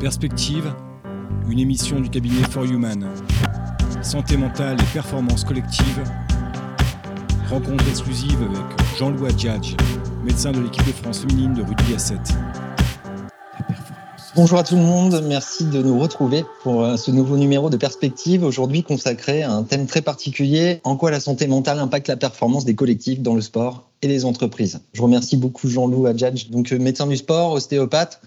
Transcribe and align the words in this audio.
Perspective, 0.00 0.72
une 1.50 1.58
émission 1.58 1.98
du 1.98 2.08
cabinet 2.08 2.44
For 2.50 2.62
Human. 2.62 3.04
Santé 4.00 4.36
mentale 4.36 4.76
et 4.80 4.92
performance 4.92 5.42
collective. 5.42 6.04
Rencontre 7.50 7.84
exclusive 7.88 8.38
avec 8.40 8.96
Jean-Louis 8.96 9.28
Adjadj, 9.28 9.74
médecin 10.24 10.52
de 10.52 10.60
l'équipe 10.60 10.86
de 10.86 10.92
France 10.92 11.22
féminine 11.22 11.52
de 11.52 11.62
rugby 11.62 11.94
à 11.94 11.98
7. 11.98 12.16
Bonjour 14.36 14.60
à 14.60 14.62
tout 14.62 14.76
le 14.76 14.82
monde, 14.82 15.20
merci 15.26 15.64
de 15.64 15.82
nous 15.82 15.98
retrouver 15.98 16.44
pour 16.62 16.84
euh, 16.84 16.96
ce 16.96 17.10
nouveau 17.10 17.36
numéro 17.36 17.68
de 17.68 17.76
Perspective, 17.76 18.44
aujourd'hui 18.44 18.84
consacré 18.84 19.42
à 19.42 19.50
un 19.50 19.64
thème 19.64 19.86
très 19.86 20.00
particulier, 20.00 20.80
en 20.84 20.96
quoi 20.96 21.10
la 21.10 21.18
santé 21.18 21.48
mentale 21.48 21.80
impacte 21.80 22.06
la 22.06 22.16
performance 22.16 22.64
des 22.64 22.76
collectifs 22.76 23.20
dans 23.20 23.34
le 23.34 23.40
sport 23.40 23.88
et 24.02 24.06
les 24.06 24.24
entreprises? 24.24 24.80
Je 24.92 25.02
remercie 25.02 25.36
beaucoup 25.36 25.68
Jean-Loup 25.68 26.06
Adjadj, 26.06 26.50
donc 26.50 26.72
euh, 26.72 26.78
médecin 26.78 27.08
du 27.08 27.16
sport, 27.16 27.50
ostéopathe, 27.50 28.20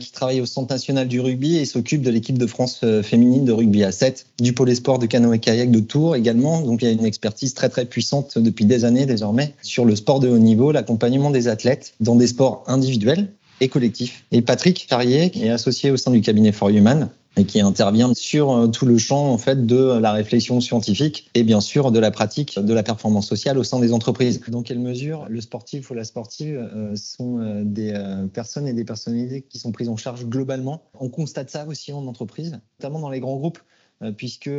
qui 0.00 0.10
travaille 0.10 0.40
au 0.40 0.46
Centre 0.46 0.72
national 0.72 1.08
du 1.08 1.20
rugby 1.20 1.56
et 1.56 1.64
s'occupe 1.64 2.02
de 2.02 2.10
l'équipe 2.10 2.38
de 2.38 2.46
France 2.46 2.84
féminine 3.02 3.44
de 3.44 3.52
rugby 3.52 3.84
à 3.84 3.92
7, 3.92 4.26
du 4.40 4.52
pôle 4.52 4.74
sport 4.74 4.98
de 4.98 5.06
canoë-kayak 5.06 5.70
de 5.70 5.80
Tours 5.80 6.16
également. 6.16 6.60
Donc 6.60 6.82
il 6.82 6.86
y 6.86 6.88
a 6.88 6.92
une 6.92 7.04
expertise 7.04 7.54
très 7.54 7.68
très 7.68 7.84
puissante 7.84 8.38
depuis 8.38 8.64
des 8.64 8.84
années 8.84 9.06
désormais 9.06 9.54
sur 9.62 9.84
le 9.84 9.94
sport 9.94 10.20
de 10.20 10.28
haut 10.28 10.38
niveau, 10.38 10.72
l'accompagnement 10.72 11.30
des 11.30 11.48
athlètes 11.48 11.94
dans 12.00 12.16
des 12.16 12.26
sports 12.26 12.64
individuels 12.66 13.28
et 13.60 13.68
collectif. 13.68 14.24
Et 14.32 14.42
Patrick 14.42 14.86
Carrier 14.88 15.30
est 15.34 15.50
associé 15.50 15.90
au 15.90 15.96
sein 15.96 16.10
du 16.10 16.20
cabinet 16.20 16.52
For 16.52 16.68
Human 16.68 17.08
et 17.36 17.44
qui 17.44 17.60
intervient 17.60 18.14
sur 18.14 18.50
euh, 18.50 18.66
tout 18.66 18.86
le 18.86 18.96
champ 18.98 19.30
en 19.30 19.38
fait 19.38 19.66
de 19.66 19.98
la 19.98 20.12
réflexion 20.12 20.60
scientifique 20.60 21.30
et 21.34 21.42
bien 21.42 21.60
sûr 21.60 21.92
de 21.92 21.98
la 21.98 22.10
pratique 22.10 22.58
de 22.58 22.74
la 22.74 22.82
performance 22.82 23.28
sociale 23.28 23.58
au 23.58 23.64
sein 23.64 23.78
des 23.78 23.92
entreprises. 23.92 24.40
Dans 24.48 24.62
quelle 24.62 24.78
mesure 24.78 25.26
le 25.28 25.40
sportif 25.40 25.90
ou 25.90 25.94
la 25.94 26.04
sportive 26.04 26.56
euh, 26.56 26.96
sont 26.96 27.38
euh, 27.40 27.62
des 27.64 27.94
personnes 28.32 28.66
et 28.66 28.72
des 28.72 28.84
personnalités 28.84 29.42
qui 29.42 29.58
sont 29.58 29.72
prises 29.72 29.88
en 29.88 29.96
charge 29.96 30.24
globalement? 30.26 30.82
On 30.98 31.08
constate 31.08 31.50
ça 31.50 31.66
aussi 31.66 31.92
en 31.92 32.06
entreprise, 32.06 32.58
notamment 32.80 33.00
dans 33.00 33.10
les 33.10 33.20
grands 33.20 33.36
groupes, 33.36 33.58
puisque 34.16 34.50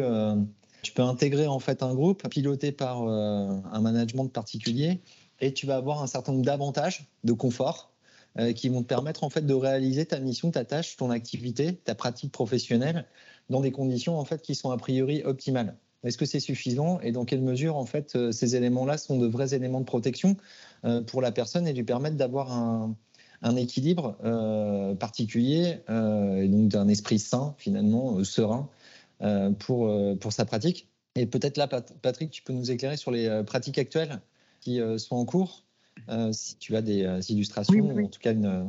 tu 0.81 0.91
peux 0.93 1.01
intégrer 1.01 1.47
en 1.47 1.59
fait 1.59 1.83
un 1.83 1.93
groupe 1.93 2.27
piloté 2.29 2.71
par 2.71 3.01
un 3.03 3.81
management 3.81 4.27
particulier 4.27 5.01
et 5.39 5.53
tu 5.53 5.65
vas 5.65 5.75
avoir 5.75 6.01
un 6.01 6.07
certain 6.07 6.31
nombre 6.31 6.45
d'avantages 6.45 7.07
de 7.23 7.33
confort 7.33 7.91
euh, 8.39 8.53
qui 8.53 8.69
vont 8.69 8.83
te 8.83 8.87
permettre 8.87 9.23
en 9.23 9.29
fait 9.29 9.45
de 9.45 9.53
réaliser 9.53 10.05
ta 10.05 10.19
mission, 10.19 10.51
ta 10.51 10.63
tâche, 10.63 10.95
ton 10.95 11.09
activité, 11.09 11.75
ta 11.75 11.95
pratique 11.95 12.31
professionnelle 12.31 13.05
dans 13.49 13.61
des 13.61 13.71
conditions 13.71 14.19
en 14.19 14.25
fait 14.25 14.41
qui 14.41 14.53
sont 14.53 14.69
a 14.69 14.77
priori 14.77 15.23
optimales. 15.23 15.75
Est-ce 16.03 16.19
que 16.19 16.25
c'est 16.25 16.39
suffisant 16.39 16.99
et 16.99 17.11
dans 17.11 17.25
quelle 17.25 17.41
mesure 17.41 17.77
en 17.77 17.85
fait 17.85 18.15
euh, 18.15 18.31
ces 18.31 18.55
éléments-là 18.55 18.99
sont 18.99 19.17
de 19.17 19.25
vrais 19.25 19.55
éléments 19.55 19.79
de 19.79 19.85
protection 19.85 20.37
euh, 20.85 21.01
pour 21.01 21.21
la 21.21 21.31
personne 21.31 21.67
et 21.67 21.73
lui 21.73 21.83
permettent 21.83 22.17
d'avoir 22.17 22.51
un, 22.51 22.95
équilibre 23.55 24.17
particulier 24.99 25.77
et 25.87 26.47
donc 26.47 26.69
d'un 26.69 26.87
esprit 26.87 27.19
sain 27.19 27.53
finalement 27.59 28.23
serein 28.23 28.67
pour 29.59 30.33
sa 30.33 30.45
pratique? 30.45 30.89
Et 31.15 31.27
peut-être 31.27 31.57
là, 31.57 31.67
Patrick, 31.67 32.31
tu 32.31 32.41
peux 32.41 32.53
nous 32.53 32.71
éclairer 32.71 32.97
sur 32.97 33.11
les 33.11 33.43
pratiques 33.45 33.77
actuelles 33.77 34.21
qui 34.59 34.79
sont 34.97 35.17
en 35.17 35.25
cours? 35.25 35.66
Euh, 36.09 36.31
si 36.31 36.57
tu 36.57 36.75
as 36.75 36.81
des 36.81 37.03
euh, 37.03 37.19
illustrations, 37.29 37.97
en 37.97 38.07
tout 38.07 38.19
cas 38.19 38.33
une. 38.33 38.45
Euh, 38.45 38.63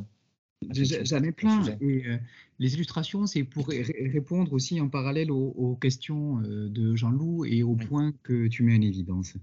j'en 1.04 1.22
ai 1.22 1.32
plein. 1.32 1.62
Et 1.80 2.04
les 2.58 2.74
illustrations, 2.74 3.26
c'est 3.26 3.44
pour 3.44 3.68
répondre 3.68 4.52
aussi 4.52 4.80
en 4.80 4.88
parallèle 4.88 5.30
aux, 5.30 5.78
questions 5.80 6.40
de 6.40 6.96
Jean-Loup 6.96 7.44
et 7.44 7.62
aux 7.62 7.76
points 7.76 8.12
que 8.24 8.48
tu 8.48 8.64
mets 8.64 8.76
en 8.76 8.80
évidence. 8.80 9.34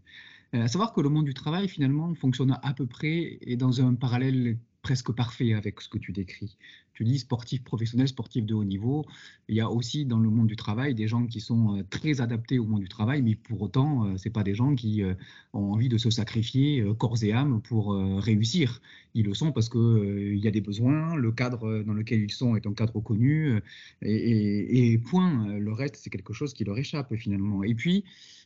à 0.52 0.68
savoir 0.68 0.92
que 0.92 1.00
le 1.00 1.08
monde 1.08 1.24
du 1.24 1.34
travail, 1.34 1.70
finalement, 1.70 2.14
fonctionne 2.16 2.60
à 2.62 2.74
peu 2.74 2.86
près 2.86 3.38
et 3.40 3.56
dans 3.56 3.80
un 3.80 3.94
parallèle 3.94 4.58
presque 4.86 5.12
parfait 5.14 5.54
avec 5.54 5.82
ce 5.82 5.90
que 5.90 5.98
tu 5.98 6.12
décris. 6.12 6.58
Tu 6.94 7.04
dis 7.06 7.18
sportif 7.18 7.64
professionnel, 7.64 8.08
sportif 8.08 8.46
de 8.46 8.54
haut 8.54 8.64
niveau. 8.64 9.04
Il 9.50 9.56
y 9.56 9.60
a 9.60 9.68
aussi 9.68 10.06
dans 10.06 10.20
le 10.20 10.30
monde 10.30 10.46
du 10.46 10.56
travail 10.56 10.94
des 10.94 11.08
gens 11.08 11.26
qui 11.26 11.42
sont 11.42 11.80
euh, 11.80 11.84
très 11.90 12.22
adaptés 12.22 12.60
au 12.60 12.66
monde 12.66 12.82
du 12.82 12.88
travail, 12.88 13.24
mais 13.24 13.34
pour 13.34 13.60
autant, 13.64 14.06
euh, 14.06 14.18
ce 14.18 14.30
pas 14.30 14.44
des 14.44 14.54
gens 14.54 14.76
qui 14.76 15.02
euh, 15.02 15.16
ont 15.54 15.74
envie 15.74 15.90
de 15.90 15.98
se 15.98 16.12
sacrifier 16.12 16.86
corps 17.00 17.24
et 17.24 17.32
âme 17.32 17.62
pour 17.64 17.96
réussir. 18.30 18.80
Ils 19.16 19.26
le 19.26 19.34
sont 19.34 19.52
parce 19.52 19.70
qu'il 19.70 20.38
y 20.38 20.48
a 20.48 20.52
des 20.52 20.62
besoins, 20.62 21.16
le 21.16 21.32
cadre 21.32 21.82
dans 21.82 21.94
lequel 21.94 22.20
ils 22.22 22.32
sont 22.32 22.56
est 22.56 22.68
un 22.68 22.74
cadre 22.74 23.00
connu, 23.00 23.60
et, 24.04 24.92
et 24.94 24.98
point. 25.00 25.48
Le 25.48 25.74
reste, 25.74 25.96
c'est 25.96 26.12
quelque 26.12 26.34
chose 26.34 26.54
qui 26.54 26.64
leur 26.64 26.78
échappe 26.78 27.16
finalement. 27.16 27.64
Et 27.64 27.74
puis, 27.74 28.04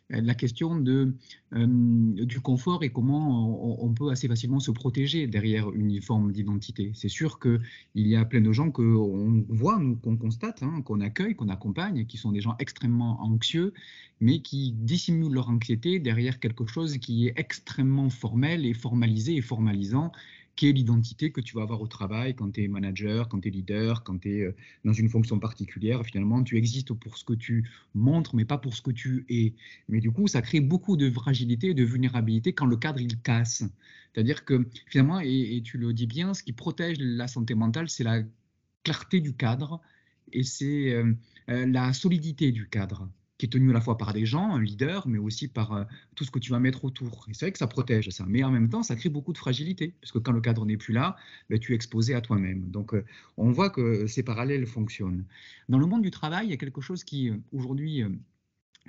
la 0.09 0.34
question 0.34 0.80
de, 0.80 1.14
euh, 1.53 1.68
du 1.68 2.42
confort 2.42 2.84
et 2.84 2.90
comment 2.90 3.84
on, 3.84 3.94
peut 3.94 4.09
assez 4.09 4.28
facilement 4.28 4.59
se 4.59 4.72
protéger 4.72 5.28
derrière 5.28 5.72
une 5.72 6.02
forme 6.02 6.31
d'identité. 6.31 6.92
C'est 6.96 7.09
sûr 7.09 7.40
qu'il 7.40 7.59
y 7.96 8.16
a 8.16 8.25
plein 8.25 8.42
de 8.42 8.52
gens 8.52 8.72
qu'on 8.72 9.46
voit, 9.50 9.80
qu'on 10.02 10.18
constate, 10.18 10.64
hein, 10.64 10.81
qu'on 10.84 11.02
accueille, 11.02 11.36
qu'on 11.36 11.50
accompagne, 11.50 12.06
qui 12.06 12.18
sont 12.18 12.31
des 12.31 12.42
gens 12.42 12.56
extrêmement 12.59 13.22
anxieux, 13.22 13.74
mais 14.19 14.40
qui 14.40 14.72
dissimulent 14.72 15.34
leur 15.34 15.50
anxiété 15.50 16.00
derrière 16.00 16.40
quelque 16.40 16.66
chose 16.66 16.98
qui 16.98 17.28
est 17.28 17.34
extrêmement 17.38 18.09
formel 18.09 18.66
et 18.66 18.74
formalisé 18.74 19.36
et 19.36 19.42
formalisant 19.42 20.12
l'identité 20.68 21.31
que 21.31 21.42
tu 21.42 21.56
vas 21.56 21.64
avoir 21.64 21.81
au 21.81 21.88
travail 21.88 22.36
quand 22.36 22.52
tu 22.52 22.64
es 22.64 22.68
manager, 22.68 23.28
quand 23.30 23.40
tu 23.42 23.47
es 23.47 23.52
leader, 23.52 24.03
quand 24.03 24.20
tu 24.20 24.38
es 24.38 24.42
euh, 24.42 24.56
dans 24.86 24.94
une 24.94 25.09
fonction 25.09 25.40
particulière. 25.40 26.03
Finalement, 26.06 26.44
tu 26.44 26.58
existes 26.58 26.94
pour 26.94 27.18
ce 27.18 27.24
que 27.24 27.34
tu 27.34 27.70
montres, 27.94 28.36
mais 28.36 28.46
pas 28.46 28.58
pour 28.58 28.75
ce 28.75 28.81
que 28.81 28.92
tu 28.92 29.25
es. 29.30 29.53
Mais 29.88 30.00
du 30.00 30.12
coup, 30.12 30.28
ça 30.28 30.42
crée 30.42 30.59
beaucoup 30.59 30.98
de 30.98 31.09
fragilité, 31.09 31.74
de 31.74 31.84
vulnérabilité 31.84 32.53
quand 32.53 32.66
le 32.66 32.78
cadre, 32.78 33.00
il 33.00 33.19
casse. 33.22 33.64
C'est-à-dire 34.14 34.46
que 34.46 34.68
finalement, 34.88 35.19
et, 35.19 35.62
tu 35.64 35.78
le 35.78 35.94
dis 35.94 36.08
bien, 36.08 36.34
ce 36.34 36.44
qui 36.44 36.53
protège 36.53 36.98
la 37.00 37.28
santé 37.28 37.56
mentale, 37.56 37.90
c'est 37.90 38.03
la 38.03 38.22
clarté 38.84 39.22
du 39.22 39.34
cadre 39.34 39.81
et 40.31 40.44
c'est 40.44 40.94
euh, 40.94 41.14
euh, 41.50 41.66
la 41.66 41.94
solidité 41.94 42.52
du 42.52 42.68
cadre 42.69 43.09
qui 43.39 43.45
est 43.45 43.50
tenu 43.50 43.69
à 43.72 43.73
la 43.73 43.81
fois 43.81 43.97
par 43.97 44.13
des 44.13 44.25
gens, 44.25 44.53
un 44.53 44.61
leader, 44.61 45.07
mais 45.07 45.17
aussi 45.17 45.47
par 45.47 45.72
euh, 45.72 45.83
tout 46.13 46.25
ce 46.25 46.29
que 46.29 46.39
tu 46.39 46.51
vas 46.51 46.59
mettre 46.59 46.83
autour. 46.83 47.25
Et 47.29 47.33
c'est 47.33 47.45
vrai 47.45 47.51
que 47.53 47.57
ça 47.57 47.67
protège 47.67 48.09
ça, 48.09 48.25
mais 48.27 48.44
en 48.44 48.51
même 48.51 48.69
temps, 48.69 48.83
ça 48.83 48.97
crée 48.97 49.09
beaucoup 49.09 49.31
de 49.31 49.38
fragilité, 49.38 49.95
parce 50.01 50.11
que 50.11 50.19
quand 50.19 50.33
le 50.33 50.41
cadre 50.41 50.66
n'est 50.66 50.77
plus 50.77 50.94
là, 50.94 51.16
ben, 51.50 51.57
tu 51.57 51.72
es 51.72 51.75
exposé 51.75 52.13
à 52.13 52.22
toi-même. 52.22 52.69
Donc, 52.69 52.94
euh, 52.94 53.05
on 53.38 53.51
voit 53.51 53.69
que 53.69 54.07
ces 54.07 54.23
parallèles 54.23 54.67
fonctionnent. 54.67 55.23
Dans 55.69 55.79
le 55.79 55.85
monde 55.85 56.01
du 56.01 56.11
travail, 56.11 56.47
il 56.47 56.50
y 56.50 56.53
a 56.53 56.57
quelque 56.57 56.81
chose 56.81 57.05
qui, 57.05 57.29
euh, 57.29 57.38
aujourd'hui, 57.53 58.03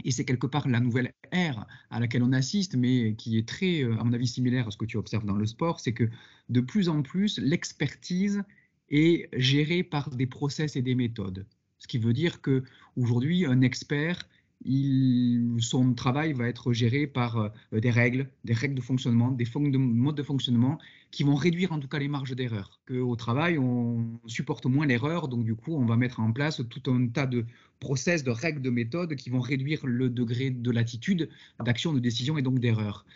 et 0.04 0.10
c'est 0.10 0.24
quelque 0.24 0.48
part 0.48 0.66
la 0.66 0.80
nouvelle 0.80 1.12
ère 1.30 1.66
à 1.90 2.00
laquelle 2.00 2.24
on 2.24 2.32
assiste, 2.32 2.74
mais 2.74 3.14
qui 3.14 3.38
est 3.38 3.46
très, 3.46 3.84
à 3.84 4.02
mon 4.02 4.12
avis, 4.12 4.26
similaire 4.26 4.66
à 4.66 4.72
ce 4.72 4.76
que 4.76 4.84
tu 4.84 4.96
observes 4.96 5.26
dans 5.26 5.36
le 5.36 5.46
sport, 5.46 5.78
c'est 5.78 5.92
que 5.92 6.08
de 6.48 6.60
plus 6.60 6.88
en 6.88 7.02
plus, 7.02 7.38
l'expertise 7.38 8.42
est 8.88 9.28
gérée 9.32 9.84
par 9.84 10.10
des 10.10 10.26
process 10.26 10.74
et 10.74 10.82
des 10.82 10.96
méthodes. 10.96 11.46
Ce 11.78 11.86
qui 11.86 11.98
veut 11.98 12.12
dire 12.12 12.42
que 12.42 12.64
aujourd'hui, 12.96 13.46
un 13.46 13.62
expert 13.62 14.28
il, 14.64 15.56
son 15.60 15.94
travail 15.94 16.32
va 16.32 16.48
être 16.48 16.72
géré 16.72 17.06
par 17.06 17.36
euh, 17.38 17.80
des 17.80 17.90
règles, 17.90 18.28
des 18.44 18.52
règles 18.52 18.74
de 18.74 18.80
fonctionnement, 18.80 19.30
des 19.30 19.44
de, 19.44 19.78
modes 19.78 20.16
de 20.16 20.22
fonctionnement 20.22 20.78
qui 21.10 21.24
vont 21.24 21.34
réduire 21.34 21.72
en 21.72 21.78
tout 21.78 21.88
cas 21.88 21.98
les 21.98 22.08
marges 22.08 22.36
d'erreur. 22.36 22.80
Qu'au 22.86 23.16
travail, 23.16 23.58
on 23.58 24.20
supporte 24.26 24.66
moins 24.66 24.86
l'erreur, 24.86 25.28
donc 25.28 25.44
du 25.44 25.54
coup, 25.54 25.74
on 25.74 25.86
va 25.86 25.96
mettre 25.96 26.20
en 26.20 26.32
place 26.32 26.62
tout 26.68 26.90
un 26.90 27.08
tas 27.08 27.26
de 27.26 27.46
process, 27.80 28.22
de 28.22 28.30
règles, 28.30 28.60
de 28.60 28.70
méthodes 28.70 29.14
qui 29.14 29.30
vont 29.30 29.40
réduire 29.40 29.86
le 29.86 30.10
degré 30.10 30.50
de 30.50 30.70
latitude 30.70 31.30
d'action, 31.64 31.92
de 31.92 31.98
décision 31.98 32.36
et 32.36 32.42
donc 32.42 32.58
d'erreur. 32.58 33.06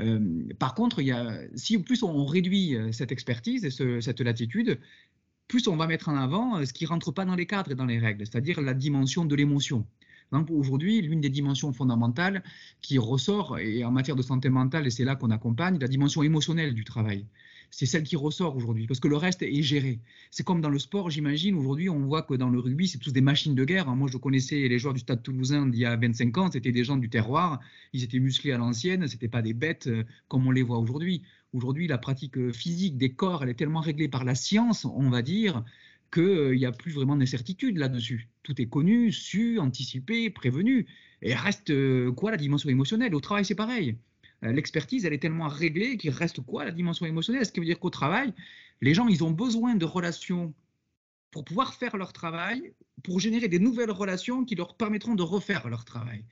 Euh, 0.00 0.18
par 0.58 0.74
contre, 0.74 1.00
y 1.02 1.12
a, 1.12 1.38
si 1.54 1.78
plus 1.78 2.02
on 2.02 2.24
réduit 2.24 2.74
euh, 2.74 2.90
cette 2.92 3.12
expertise 3.12 3.64
et 3.64 4.00
cette 4.00 4.20
latitude, 4.20 4.80
plus 5.46 5.68
on 5.68 5.76
va 5.76 5.86
mettre 5.86 6.08
en 6.08 6.16
avant 6.16 6.64
ce 6.64 6.72
qui 6.72 6.86
rentre 6.86 7.12
pas 7.12 7.26
dans 7.26 7.34
les 7.34 7.46
cadres 7.46 7.70
et 7.70 7.74
dans 7.74 7.84
les 7.84 7.98
règles, 7.98 8.26
c'est-à-dire 8.26 8.62
la 8.62 8.72
dimension 8.72 9.26
de 9.26 9.34
l'émotion. 9.36 9.86
Aujourd'hui, 10.50 11.00
l'une 11.00 11.20
des 11.20 11.30
dimensions 11.30 11.72
fondamentales 11.72 12.42
qui 12.80 12.98
ressort, 12.98 13.58
et 13.58 13.84
en 13.84 13.92
matière 13.92 14.16
de 14.16 14.22
santé 14.22 14.48
mentale, 14.48 14.86
et 14.86 14.90
c'est 14.90 15.04
là 15.04 15.14
qu'on 15.14 15.30
accompagne, 15.30 15.78
la 15.78 15.88
dimension 15.88 16.22
émotionnelle 16.22 16.74
du 16.74 16.84
travail. 16.84 17.26
C'est 17.70 17.86
celle 17.86 18.04
qui 18.04 18.16
ressort 18.16 18.56
aujourd'hui, 18.56 18.86
parce 18.86 19.00
que 19.00 19.08
le 19.08 19.16
reste 19.16 19.42
est 19.42 19.62
géré. 19.62 20.00
C'est 20.30 20.44
comme 20.44 20.60
dans 20.60 20.70
le 20.70 20.78
sport, 20.78 21.10
j'imagine, 21.10 21.56
aujourd'hui, 21.56 21.88
on 21.88 22.00
voit 22.00 22.22
que 22.22 22.34
dans 22.34 22.48
le 22.48 22.58
rugby, 22.58 22.86
c'est 22.88 22.98
tous 22.98 23.12
des 23.12 23.20
machines 23.20 23.54
de 23.54 23.64
guerre. 23.64 23.86
Moi, 23.94 24.08
je 24.10 24.16
connaissais 24.16 24.68
les 24.68 24.78
joueurs 24.78 24.94
du 24.94 25.00
Stade 25.00 25.22
toulousain 25.22 25.66
d'il 25.66 25.80
y 25.80 25.84
a 25.84 25.96
25 25.96 26.38
ans, 26.38 26.50
c'était 26.50 26.72
des 26.72 26.84
gens 26.84 26.96
du 26.96 27.08
terroir, 27.08 27.60
ils 27.92 28.04
étaient 28.04 28.20
musclés 28.20 28.52
à 28.52 28.58
l'ancienne, 28.58 29.06
ce 29.06 29.14
n'étaient 29.14 29.28
pas 29.28 29.42
des 29.42 29.54
bêtes 29.54 29.86
euh, 29.88 30.04
comme 30.28 30.46
on 30.46 30.50
les 30.50 30.62
voit 30.62 30.78
aujourd'hui. 30.78 31.22
Aujourd'hui, 31.52 31.86
la 31.86 31.98
pratique 31.98 32.50
physique 32.52 32.96
des 32.96 33.12
corps, 33.12 33.44
elle 33.44 33.50
est 33.50 33.54
tellement 33.54 33.80
réglée 33.80 34.08
par 34.08 34.24
la 34.24 34.34
science, 34.34 34.84
on 34.84 35.10
va 35.10 35.22
dire, 35.22 35.64
qu'il 36.14 36.56
n'y 36.56 36.64
a 36.64 36.72
plus 36.72 36.92
vraiment 36.92 37.16
d'incertitude 37.16 37.76
là-dessus. 37.76 38.28
Tout 38.44 38.60
est 38.62 38.66
connu, 38.66 39.10
su, 39.10 39.58
anticipé, 39.58 40.30
prévenu. 40.30 40.86
Et 41.20 41.34
reste 41.34 41.70
euh, 41.70 42.12
quoi 42.12 42.30
la 42.30 42.36
dimension 42.36 42.70
émotionnelle? 42.70 43.14
Au 43.14 43.20
travail, 43.20 43.44
c'est 43.44 43.54
pareil. 43.56 43.96
Euh, 44.44 44.52
l'expertise, 44.52 45.04
elle 45.04 45.12
est 45.12 45.18
tellement 45.18 45.48
réglée 45.48 45.96
qu'il 45.96 46.10
reste 46.10 46.40
quoi 46.40 46.64
la 46.64 46.70
dimension 46.70 47.04
émotionnelle? 47.04 47.44
Ce 47.44 47.52
qui 47.52 47.60
veut 47.60 47.66
dire 47.66 47.80
qu'au 47.80 47.90
travail, 47.90 48.32
les 48.80 48.94
gens, 48.94 49.08
ils 49.08 49.24
ont 49.24 49.32
besoin 49.32 49.74
de 49.74 49.84
relations 49.84 50.54
pour 51.32 51.44
pouvoir 51.44 51.74
faire 51.74 51.96
leur 51.96 52.12
travail, 52.12 52.72
pour 53.02 53.18
générer 53.18 53.48
des 53.48 53.58
nouvelles 53.58 53.90
relations 53.90 54.44
qui 54.44 54.54
leur 54.54 54.76
permettront 54.76 55.16
de 55.16 55.22
refaire 55.22 55.68
leur 55.68 55.84
travail? 55.84 56.24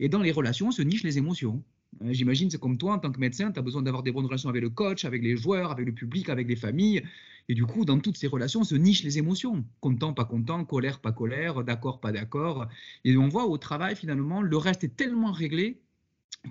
Et 0.00 0.08
dans 0.10 0.20
les 0.20 0.32
relations 0.32 0.70
se 0.70 0.82
nichent 0.82 1.04
les 1.04 1.16
émotions. 1.16 1.64
Euh, 2.02 2.12
j'imagine, 2.12 2.50
c'est 2.50 2.60
comme 2.60 2.78
toi, 2.78 2.94
en 2.94 2.98
tant 2.98 3.10
que 3.10 3.20
médecin, 3.20 3.50
tu 3.50 3.58
as 3.58 3.62
besoin 3.62 3.82
d'avoir 3.82 4.02
des 4.02 4.12
bonnes 4.12 4.26
relations 4.26 4.48
avec 4.48 4.62
le 4.62 4.70
coach, 4.70 5.04
avec 5.04 5.22
les 5.22 5.36
joueurs, 5.36 5.72
avec 5.72 5.86
le 5.86 5.92
public, 5.92 6.28
avec 6.28 6.48
les 6.48 6.56
familles. 6.56 7.02
Et 7.48 7.54
du 7.54 7.66
coup, 7.66 7.84
dans 7.84 7.98
toutes 7.98 8.16
ces 8.16 8.26
relations 8.26 8.64
se 8.64 8.74
nichent 8.74 9.02
les 9.02 9.18
émotions. 9.18 9.64
Content, 9.80 10.12
pas 10.12 10.24
content, 10.24 10.64
colère, 10.64 11.00
pas 11.00 11.12
colère, 11.12 11.64
d'accord, 11.64 12.00
pas 12.00 12.12
d'accord. 12.12 12.68
Et 13.04 13.16
on 13.16 13.28
voit 13.28 13.46
au 13.46 13.58
travail, 13.58 13.96
finalement, 13.96 14.40
le 14.40 14.56
reste 14.56 14.84
est 14.84 14.96
tellement 14.96 15.32
réglé 15.32 15.80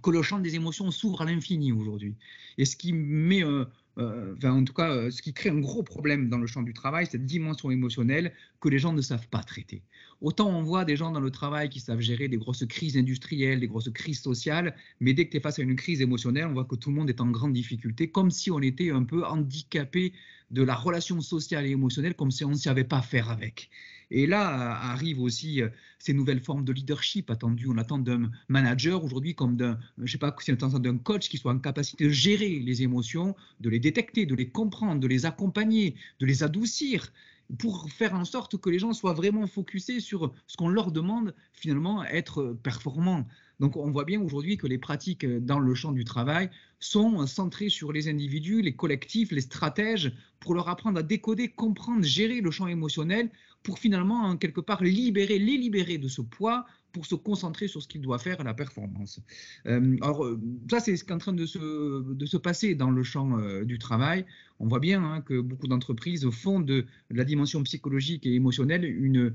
que 0.04 0.12
le 0.12 0.22
champ 0.22 0.40
des 0.40 0.56
émotions 0.56 0.92
s'ouvre 0.92 1.22
à 1.22 1.26
l'infini 1.26 1.72
aujourd'hui. 1.72 2.16
Et 2.58 2.66
ce 2.66 2.76
qui 2.76 2.94
met 2.94 3.44
euh, 3.44 3.66
euh, 3.98 4.36
en 4.44 4.64
tout 4.64 4.74
cas, 4.74 4.92
euh, 4.92 5.12
ce 5.12 5.22
qui 5.22 5.34
crée 5.34 5.50
un 5.50 5.60
gros 5.60 5.84
problème 5.84 6.30
dans 6.30 6.38
le 6.38 6.48
champ 6.48 6.62
du 6.62 6.74
travail, 6.74 7.06
cette 7.06 7.26
dimension 7.26 7.72
émotionnelle 7.72 8.34
que 8.62 8.70
les 8.70 8.80
gens 8.80 8.94
ne 8.94 9.02
savent 9.02 9.28
pas 9.28 9.44
traiter. 9.44 9.82
Autant 10.22 10.50
on 10.50 10.62
voit 10.62 10.86
des 10.86 10.96
gens 10.96 11.12
dans 11.12 11.20
le 11.20 11.32
travail 11.32 11.70
qui 11.70 11.80
savent 11.80 12.00
gérer 12.00 12.28
des 12.28 12.38
grosses 12.38 12.66
crises 12.66 12.98
industrielles, 12.98 13.60
des 13.60 13.68
grosses 13.68 13.90
crises 13.92 14.22
sociales, 14.22 14.76
mais 15.00 15.14
dès 15.14 15.26
que 15.26 15.32
tu 15.32 15.38
es 15.38 15.40
face 15.40 15.60
à 15.60 15.64
une 15.64 15.76
crise 15.76 16.02
émotionnelle, 16.02 16.46
on 16.46 16.54
voit 16.54 16.66
que 16.66 16.76
tout 16.76 16.90
le 16.90 16.96
monde 16.96 17.10
est 17.10 17.22
en 17.22 17.30
grande 17.30 17.54
difficulté, 17.54 18.10
comme 18.10 18.32
si 18.32 18.52
on 18.52 18.62
était 18.62 18.92
un 18.92 19.04
peu 19.04 19.26
handicapé 19.26 20.14
de 20.52 20.64
la 20.64 20.76
relation 20.76 21.22
sociale 21.22 21.66
et 21.66 21.72
émotionnelle, 21.72 22.16
comme 22.16 22.32
si 22.32 22.44
on 22.44 22.52
ne 22.52 22.56
savait 22.56 22.84
pas 22.84 23.02
faire 23.02 23.30
avec. 23.30 23.70
Et 24.12 24.26
là 24.26 24.76
arrivent 24.92 25.22
aussi 25.22 25.62
euh, 25.62 25.70
ces 26.00 26.14
nouvelles 26.14 26.40
formes 26.40 26.66
de 26.66 26.74
leadership 26.74 27.30
attendues. 27.30 27.68
On 27.70 27.78
attend 27.78 28.00
d'un 28.00 28.32
manager 28.48 29.04
aujourd'hui 29.04 29.36
comme 29.36 29.56
d'un, 29.56 29.78
je 30.02 30.12
sais 30.12 30.18
pas 30.18 30.36
d'un 30.80 30.98
coach 30.98 31.30
qui 31.30 31.38
soit 31.38 31.54
en 31.54 31.60
capacité 31.60 32.06
de 32.06 32.10
gérer 32.10 32.60
les 32.60 32.82
émotions, 32.82 33.36
de 33.60 33.70
les 33.70 33.80
détecter, 33.80 34.26
de 34.26 34.36
les 34.36 34.50
comprendre, 34.50 35.00
de 35.00 35.08
les 35.08 35.26
accompagner, 35.26 35.96
de 36.20 36.26
les 36.26 36.44
adoucir 36.44 37.12
pour 37.58 37.90
faire 37.90 38.14
en 38.14 38.26
sorte 38.26 38.58
que 38.58 38.70
les 38.70 38.80
gens 38.80 38.94
soient 38.94 39.14
vraiment 39.14 39.48
focusés 39.48 40.00
sur 40.00 40.34
ce 40.46 40.56
qu'on 40.56 40.70
leur 40.70 40.92
demande, 40.92 41.34
finalement, 41.52 42.04
être 42.06 42.56
performants. 42.62 43.26
Donc 43.60 43.76
on 43.76 43.92
voit 43.92 44.06
bien 44.06 44.22
aujourd'hui 44.22 44.58
que 44.58 44.68
les 44.68 44.78
pratiques 44.78 45.26
dans 45.26 45.60
le 45.60 45.74
champ 45.74 45.92
du 45.92 46.06
travail 46.06 46.50
sont 46.80 47.26
centrées 47.28 47.70
sur 47.70 47.92
les 47.92 48.08
individus, 48.08 48.62
les 48.62 48.76
collectifs, 48.76 49.32
les 49.32 49.42
stratèges, 49.42 50.14
pour 50.40 50.54
leur 50.54 50.70
apprendre 50.70 51.00
à 51.00 51.04
décoder, 51.04 51.50
comprendre, 51.50 52.04
gérer 52.04 52.40
le 52.42 52.52
champ 52.52 52.68
émotionnel, 52.68 53.30
pour 53.64 53.80
finalement, 53.80 54.38
quelque 54.38 54.62
part, 54.62 54.84
libérer, 54.84 55.38
les 55.38 55.58
libérer 55.58 55.98
de 55.98 56.08
ce 56.08 56.22
poids 56.22 56.66
pour 56.92 57.06
se 57.06 57.16
concentrer 57.16 57.68
sur 57.68 57.82
ce 57.82 57.88
qu'ils 57.88 58.02
doivent 58.02 58.22
faire 58.22 58.40
à 58.42 58.44
la 58.44 58.54
performance. 58.54 59.22
Euh, 59.68 59.98
alors, 60.02 60.26
euh, 60.26 60.40
ça, 60.70 60.80
c'est 60.80 60.96
ce 60.96 61.04
qui 61.04 61.12
est 61.12 61.14
en 61.14 61.20
train 61.20 61.34
de 61.34 61.46
se, 61.46 62.38
passer 62.38 62.74
dans 62.76 62.90
le 62.90 63.04
champ 63.04 63.38
euh, 63.38 63.64
du 63.64 63.78
travail. 63.78 64.26
On 64.60 64.68
voit 64.68 64.80
bien 64.80 65.04
hein, 65.04 65.22
que 65.22 65.40
beaucoup 65.40 65.68
d'entreprises 65.68 66.28
font 66.32 66.60
de, 66.60 66.86
la 67.10 67.26
dimension 67.26 67.62
psychologique 67.64 68.26
et 68.26 68.34
émotionnelle 68.34 68.86
une, 68.86 69.34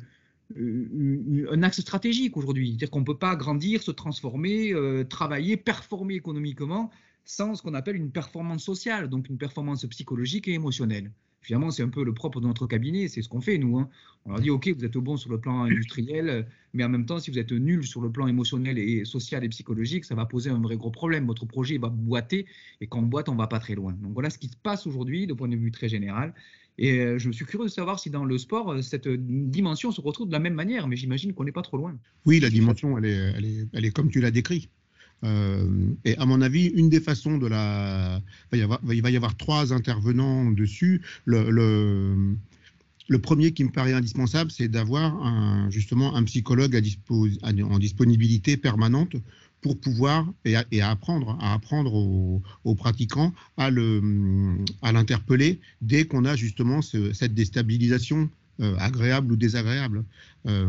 un 0.56 1.62
axe 1.62 1.80
stratégique 1.80 2.36
aujourd'hui. 2.36 2.70
C'est-à-dire 2.70 2.90
qu'on 2.90 3.00
ne 3.00 3.04
peut 3.04 3.18
pas 3.18 3.36
grandir, 3.36 3.82
se 3.82 3.90
transformer, 3.90 4.74
travailler, 5.08 5.56
performer 5.56 6.14
économiquement 6.14 6.90
sans 7.24 7.54
ce 7.54 7.62
qu'on 7.62 7.74
appelle 7.74 7.96
une 7.96 8.10
performance 8.10 8.62
sociale, 8.62 9.08
donc 9.08 9.28
une 9.30 9.38
performance 9.38 9.86
psychologique 9.86 10.46
et 10.48 10.52
émotionnelle. 10.52 11.10
Finalement, 11.40 11.70
c'est 11.70 11.82
un 11.82 11.90
peu 11.90 12.04
le 12.04 12.14
propre 12.14 12.40
de 12.40 12.46
notre 12.46 12.66
cabinet, 12.66 13.06
c'est 13.08 13.20
ce 13.20 13.28
qu'on 13.28 13.42
fait, 13.42 13.58
nous. 13.58 13.78
Hein. 13.78 13.88
On 14.24 14.30
leur 14.30 14.40
dit, 14.40 14.48
OK, 14.48 14.66
vous 14.68 14.82
êtes 14.82 14.96
bon 14.96 15.18
sur 15.18 15.30
le 15.30 15.38
plan 15.38 15.64
industriel, 15.64 16.46
mais 16.72 16.84
en 16.84 16.88
même 16.88 17.04
temps, 17.04 17.18
si 17.18 17.30
vous 17.30 17.38
êtes 17.38 17.52
nul 17.52 17.84
sur 17.84 18.00
le 18.00 18.10
plan 18.10 18.26
émotionnel 18.26 18.78
et 18.78 19.04
social 19.04 19.44
et 19.44 19.48
psychologique, 19.50 20.06
ça 20.06 20.14
va 20.14 20.24
poser 20.24 20.48
un 20.48 20.60
vrai 20.60 20.78
gros 20.78 20.90
problème. 20.90 21.26
Votre 21.26 21.44
projet 21.44 21.76
va 21.76 21.90
boiter, 21.90 22.46
et 22.80 22.86
quand 22.86 23.00
on 23.00 23.02
boite, 23.02 23.28
on 23.28 23.32
ne 23.32 23.38
va 23.38 23.46
pas 23.46 23.58
très 23.58 23.74
loin. 23.74 23.92
Donc 23.92 24.14
voilà 24.14 24.30
ce 24.30 24.38
qui 24.38 24.48
se 24.48 24.56
passe 24.56 24.86
aujourd'hui, 24.86 25.26
de 25.26 25.34
point 25.34 25.48
de 25.48 25.56
vue 25.56 25.70
très 25.70 25.90
général. 25.90 26.34
Et 26.78 26.98
euh, 26.98 27.18
je 27.18 27.28
me 27.28 27.32
suis 27.32 27.44
curieux 27.44 27.68
de 27.68 27.72
savoir 27.72 28.00
si 28.00 28.10
dans 28.10 28.24
le 28.24 28.36
sport, 28.38 28.72
euh, 28.72 28.82
cette 28.82 29.08
dimension 29.08 29.92
se 29.92 30.00
retrouve 30.00 30.26
de 30.26 30.32
la 30.32 30.40
même 30.40 30.54
manière, 30.54 30.88
mais 30.88 30.96
j'imagine 30.96 31.32
qu'on 31.32 31.44
n'est 31.44 31.52
pas 31.52 31.62
trop 31.62 31.76
loin. 31.76 31.96
Oui, 32.26 32.40
la 32.40 32.50
dimension, 32.50 32.98
elle 32.98 33.04
est, 33.04 33.32
elle 33.36 33.44
est, 33.44 33.68
elle 33.72 33.84
est 33.84 33.90
comme 33.90 34.10
tu 34.10 34.20
l'as 34.20 34.32
décrit. 34.32 34.68
Euh, 35.22 35.66
et 36.04 36.16
à 36.18 36.26
mon 36.26 36.42
avis, 36.42 36.66
une 36.66 36.88
des 36.90 37.00
façons 37.00 37.38
de 37.38 37.46
la... 37.46 38.20
Il 38.52 38.66
va 38.66 39.10
y 39.10 39.16
avoir, 39.16 39.36
trois 39.36 39.72
intervenants 39.72 40.50
dessus. 40.50 41.00
Le, 41.24 42.36
premier 43.22 43.52
qui 43.52 43.64
me 43.64 43.70
paraît 43.70 43.92
indispensable, 43.92 44.50
c'est 44.50 44.68
d'avoir 44.68 45.70
justement 45.70 46.14
un 46.14 46.24
psychologue 46.24 46.78
en 47.08 47.78
disponibilité 47.78 48.56
permanente 48.56 49.16
pour 49.64 49.80
pouvoir 49.80 50.30
et 50.44 50.82
à, 50.82 50.90
apprendre, 50.90 51.38
à 51.40 51.54
apprendre 51.54 51.94
aux, 51.94 52.74
pratiquants 52.74 53.32
à 53.56 53.70
l'interpeller 53.70 55.58
dès 55.80 56.04
qu'on 56.04 56.26
a 56.26 56.36
justement 56.36 56.82
cette 56.82 57.32
déstabilisation 57.32 58.28
euh, 58.60 58.76
agréable 58.78 59.32
ou 59.32 59.36
désagréable. 59.36 60.04
Euh, 60.46 60.68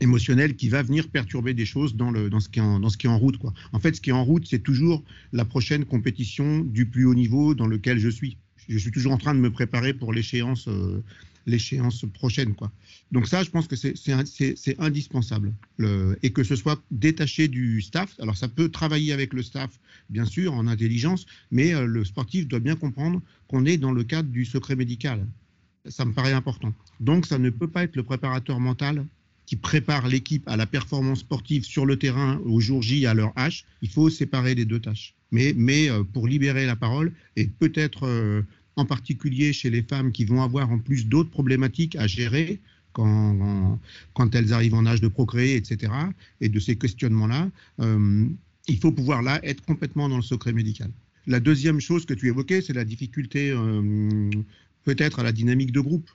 émotionnel 0.00 0.56
qui 0.56 0.68
va 0.68 0.82
venir 0.82 1.08
perturber 1.08 1.54
des 1.54 1.64
choses 1.64 1.96
dans, 1.96 2.10
le, 2.10 2.28
dans, 2.28 2.40
ce, 2.40 2.50
qui 2.50 2.58
est 2.58 2.62
en, 2.62 2.80
dans 2.80 2.90
ce 2.90 2.98
qui 2.98 3.06
est 3.06 3.10
en 3.10 3.18
route. 3.18 3.38
Quoi. 3.38 3.54
En 3.72 3.80
fait, 3.80 3.96
ce 3.96 4.02
qui 4.02 4.10
est 4.10 4.12
en 4.12 4.24
route, 4.24 4.46
c'est 4.46 4.62
toujours 4.62 5.02
la 5.32 5.46
prochaine 5.46 5.86
compétition 5.86 6.60
du 6.60 6.84
plus 6.84 7.06
haut 7.06 7.14
niveau 7.14 7.54
dans 7.54 7.66
lequel 7.66 7.98
je 7.98 8.10
suis. 8.10 8.36
Je 8.68 8.76
suis 8.76 8.90
toujours 8.90 9.12
en 9.12 9.18
train 9.18 9.34
de 9.34 9.40
me 9.40 9.50
préparer 9.50 9.94
pour 9.94 10.12
l'échéance 10.12 10.68
euh, 10.68 11.02
l'échéance 11.46 12.04
prochaine. 12.12 12.54
Quoi. 12.54 12.70
Donc 13.12 13.26
ça, 13.26 13.42
je 13.42 13.50
pense 13.50 13.66
que 13.66 13.76
c'est 13.76 14.78
indispensable. 14.78 15.52
Le, 15.78 16.18
et 16.22 16.30
que 16.30 16.44
ce 16.44 16.56
soit 16.56 16.82
détaché 16.90 17.48
du 17.48 17.80
staff. 17.82 18.14
Alors 18.20 18.36
ça 18.36 18.48
peut 18.48 18.68
travailler 18.68 19.12
avec 19.12 19.32
le 19.32 19.42
staff, 19.42 19.70
bien 20.08 20.24
sûr, 20.24 20.54
en 20.54 20.66
intelligence, 20.66 21.26
mais 21.50 21.74
euh, 21.74 21.86
le 21.86 22.04
sportif 22.04 22.46
doit 22.46 22.60
bien 22.60 22.76
comprendre 22.76 23.20
qu'on 23.48 23.64
est 23.64 23.78
dans 23.78 23.92
le 23.92 24.04
cadre 24.04 24.28
du 24.28 24.44
secret 24.44 24.76
médical. 24.76 25.26
Ça 25.88 26.04
me 26.04 26.12
paraît 26.12 26.32
important. 26.32 26.72
Donc 27.00 27.26
ça 27.26 27.38
ne 27.38 27.50
peut 27.50 27.68
pas 27.68 27.84
être 27.84 27.96
le 27.96 28.02
préparateur 28.02 28.60
mental 28.60 29.04
qui 29.50 29.56
prépare 29.56 30.06
l'équipe 30.06 30.46
à 30.48 30.56
la 30.56 30.64
performance 30.64 31.20
sportive 31.20 31.64
sur 31.64 31.84
le 31.84 31.96
terrain 31.96 32.40
au 32.44 32.60
jour 32.60 32.82
J 32.82 33.04
à 33.06 33.14
leur 33.14 33.30
H, 33.34 33.64
il 33.82 33.88
faut 33.88 34.08
séparer 34.08 34.54
les 34.54 34.64
deux 34.64 34.78
tâches. 34.78 35.16
Mais, 35.32 35.54
mais 35.56 35.90
euh, 35.90 36.04
pour 36.04 36.28
libérer 36.28 36.66
la 36.66 36.76
parole, 36.76 37.12
et 37.34 37.48
peut-être 37.48 38.06
euh, 38.06 38.42
en 38.80 38.84
particulier 38.84 39.52
chez 39.52 39.70
les 39.70 39.82
femmes 39.82 40.12
qui 40.12 40.24
vont 40.24 40.42
avoir 40.42 40.70
en 40.70 40.78
plus 40.78 41.06
d'autres 41.06 41.30
problématiques 41.30 41.96
à 41.96 42.06
gérer 42.06 42.60
quand, 42.92 43.78
elles 44.34 44.52
arrivent 44.52 44.74
en 44.74 44.84
âge 44.84 45.00
de 45.00 45.08
procréer, 45.08 45.54
etc., 45.56 45.92
et 46.40 46.48
de 46.48 46.58
ces 46.58 46.76
questionnements-là, 46.76 47.48
euh, 47.80 48.26
il 48.66 48.78
faut 48.78 48.90
pouvoir 48.90 49.22
là 49.22 49.38
être 49.44 49.64
complètement 49.64 50.08
dans 50.08 50.16
le 50.16 50.22
secret 50.22 50.52
médical. 50.52 50.90
La 51.26 51.38
deuxième 51.38 51.80
chose 51.80 52.04
que 52.04 52.14
tu 52.14 52.26
évoquais, 52.26 52.60
c'est 52.62 52.72
la 52.72 52.84
difficulté 52.84 53.54
peut-être 54.84 55.20
à 55.20 55.22
la 55.22 55.32
dynamique 55.32 55.70
de 55.70 55.80
groupe 55.80 56.10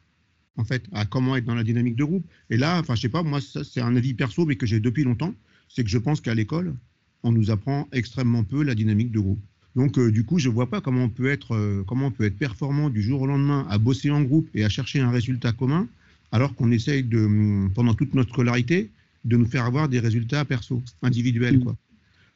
en 0.58 0.64
fait, 0.64 0.84
à 0.92 1.06
comment 1.06 1.36
être 1.36 1.46
dans 1.46 1.56
la 1.56 1.64
dynamique 1.64 1.96
de 1.96 2.04
groupe. 2.04 2.26
Et 2.50 2.58
là, 2.58 2.80
enfin, 2.80 2.96
je 2.96 3.02
sais 3.02 3.10
pas, 3.10 3.24
moi, 3.24 3.40
c'est 3.42 3.82
un 3.82 3.96
avis 3.96 4.14
perso, 4.14 4.46
mais 4.46 4.56
que 4.56 4.66
j'ai 4.66 4.80
depuis 4.80 5.04
longtemps, 5.04 5.34
c'est 5.68 5.84
que 5.84 5.90
je 5.90 5.98
pense 5.98 6.22
qu'à 6.22 6.34
l'école, 6.34 6.76
on 7.24 7.32
nous 7.32 7.52
apprend 7.52 7.88
extrêmement 7.92 8.44
peu 8.44 8.64
la 8.64 8.76
dynamique 8.76 9.12
de 9.12 9.20
groupe. 9.20 9.42
Donc, 9.76 9.98
euh, 9.98 10.12
du 10.12 10.24
coup, 10.24 10.40
je 10.40 10.50
vois 10.50 10.70
pas 10.70 10.80
comment 10.82 11.04
on 11.04 11.10
peut 11.10 11.30
être, 11.30 11.54
euh, 11.54 11.84
comment 11.86 12.08
on 12.08 12.12
peut 12.12 12.24
être 12.24 12.38
performant 12.38 12.90
du 12.90 13.02
jour 13.02 13.22
au 13.22 13.28
lendemain 13.28 13.68
à 13.70 13.78
bosser 13.78 14.10
en 14.10 14.22
groupe 14.22 14.48
et 14.54 14.64
à 14.64 14.70
chercher 14.70 15.02
un 15.02 15.12
résultat 15.12 15.52
commun, 15.52 15.88
alors 16.32 16.56
qu'on 16.56 16.72
essaye 16.72 17.04
de, 17.04 17.68
pendant 17.74 17.94
toute 17.94 18.14
notre 18.14 18.30
scolarité, 18.30 18.90
de 19.26 19.38
nous 19.38 19.46
faire 19.46 19.66
avoir 19.66 19.90
des 19.90 20.00
résultats 20.00 20.46
perso, 20.46 20.82
individuels, 21.02 21.60
quoi. 21.60 21.76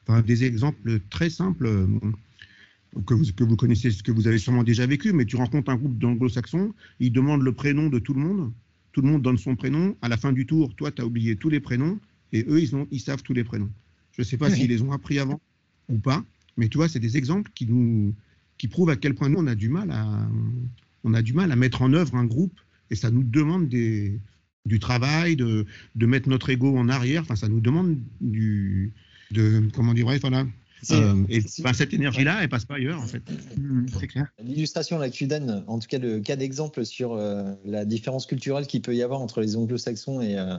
Enfin, 0.06 0.20
des 0.22 0.44
exemples 0.44 1.00
très 1.08 1.30
simples. 1.30 1.66
Euh, 1.66 1.86
que 3.06 3.14
vous, 3.14 3.24
que 3.32 3.44
vous 3.44 3.56
connaissez, 3.56 3.90
que 4.02 4.10
vous 4.10 4.26
avez 4.26 4.38
sûrement 4.38 4.64
déjà 4.64 4.84
vécu, 4.84 5.12
mais 5.12 5.24
tu 5.24 5.36
rencontres 5.36 5.70
un 5.70 5.76
groupe 5.76 5.96
d'anglo-saxons, 5.98 6.74
ils 6.98 7.12
demandent 7.12 7.42
le 7.42 7.52
prénom 7.52 7.88
de 7.88 7.98
tout 8.00 8.14
le 8.14 8.20
monde, 8.20 8.50
tout 8.92 9.00
le 9.00 9.08
monde 9.08 9.22
donne 9.22 9.38
son 9.38 9.54
prénom, 9.54 9.96
à 10.02 10.08
la 10.08 10.16
fin 10.16 10.32
du 10.32 10.44
tour, 10.44 10.74
toi, 10.74 10.90
tu 10.90 11.00
as 11.00 11.06
oublié 11.06 11.36
tous 11.36 11.48
les 11.48 11.60
prénoms, 11.60 12.00
et 12.32 12.44
eux, 12.48 12.60
ils, 12.60 12.74
ont, 12.74 12.88
ils 12.90 13.00
savent 13.00 13.22
tous 13.22 13.32
les 13.32 13.44
prénoms. 13.44 13.70
Je 14.12 14.22
ne 14.22 14.26
sais 14.26 14.36
pas 14.36 14.50
s'ils 14.50 14.68
les 14.68 14.82
ont 14.82 14.92
appris 14.92 15.20
avant 15.20 15.40
ou 15.88 15.98
pas, 15.98 16.24
mais 16.60 16.68
tu 16.68 16.76
vois, 16.76 16.88
c'est 16.88 17.00
des 17.00 17.16
exemples 17.16 17.50
qui, 17.54 17.66
nous, 17.66 18.14
qui 18.58 18.68
prouvent 18.68 18.90
à 18.90 18.96
quel 18.96 19.14
point 19.14 19.30
nous, 19.30 19.38
on 19.38 19.46
a 19.46 19.54
du 19.54 19.70
mal 19.70 19.90
à, 19.90 20.28
on 21.04 21.14
a 21.14 21.22
du 21.22 21.32
mal 21.32 21.50
à 21.50 21.56
mettre 21.56 21.80
en 21.80 21.92
œuvre 21.94 22.14
un 22.14 22.26
groupe, 22.26 22.60
et 22.90 22.94
ça 22.94 23.10
nous 23.10 23.24
demande 23.24 23.68
des, 23.68 24.20
du 24.66 24.78
travail, 24.78 25.36
de, 25.36 25.64
de 25.94 26.06
mettre 26.06 26.28
notre 26.28 26.50
ego 26.50 26.76
en 26.76 26.90
arrière, 26.90 27.22
enfin, 27.22 27.34
ça 27.34 27.48
nous 27.48 27.60
demande 27.60 27.98
du, 28.20 28.92
de, 29.30 29.62
comment 29.74 29.94
dire, 29.94 30.04
voilà, 30.04 30.46
euh, 30.90 31.24
et 31.28 31.40
cette 31.40 31.92
énergie-là, 31.92 32.38
elle 32.42 32.48
passe 32.48 32.64
pas 32.64 32.76
ailleurs, 32.76 33.00
en 33.00 33.06
fait. 33.06 33.22
Mm, 33.56 33.86
c'est 33.98 34.06
clair. 34.06 34.26
L'illustration 34.42 34.98
là, 34.98 35.10
que 35.10 35.14
tu 35.14 35.26
donnes, 35.26 35.64
en 35.66 35.78
tout 35.78 35.88
cas 35.88 35.98
le 35.98 36.20
cas 36.20 36.36
d'exemple 36.36 36.84
sur 36.84 37.14
euh, 37.14 37.52
la 37.64 37.84
différence 37.84 38.26
culturelle 38.26 38.66
qu'il 38.66 38.82
peut 38.82 38.94
y 38.94 39.02
avoir 39.02 39.20
entre 39.20 39.40
les 39.40 39.56
anglo-saxons 39.56 40.20
et, 40.20 40.38
euh, 40.38 40.56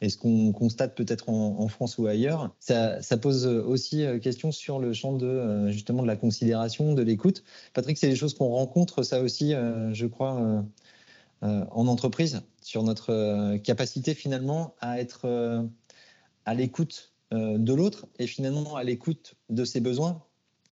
et, 0.00 0.08
ce 0.08 0.16
qu'on 0.16 0.52
constate 0.52 0.94
peut-être 0.94 1.28
en, 1.28 1.68
France 1.68 1.98
ou 1.98 2.06
ailleurs, 2.06 2.54
ça, 2.58 3.00
pose 3.20 3.46
aussi 3.46 4.04
question 4.22 4.52
sur 4.52 4.78
le 4.78 4.92
champ 4.92 5.12
de 5.12 5.70
justement 5.70 6.02
de 6.02 6.06
la 6.06 6.16
considération, 6.16 6.94
de 6.94 7.02
l'écoute. 7.02 7.44
Patrick, 7.74 7.98
c'est 7.98 8.08
des 8.08 8.16
choses 8.16 8.34
qu'on 8.34 8.48
rencontre, 8.48 9.02
ça 9.02 9.20
aussi, 9.20 9.52
je 9.52 10.06
crois, 10.06 10.64
en 11.42 11.86
entreprise, 11.86 12.42
sur 12.62 12.82
notre 12.82 13.56
capacité 13.58 14.14
finalement 14.14 14.74
à 14.80 15.00
être 15.00 15.68
à 16.48 16.54
l'écoute 16.54 17.12
euh, 17.34 17.58
de 17.58 17.74
l'autre 17.74 18.06
et 18.18 18.26
finalement 18.26 18.76
à 18.76 18.84
l'écoute 18.84 19.34
de 19.50 19.66
ses 19.66 19.80
besoins, 19.80 20.22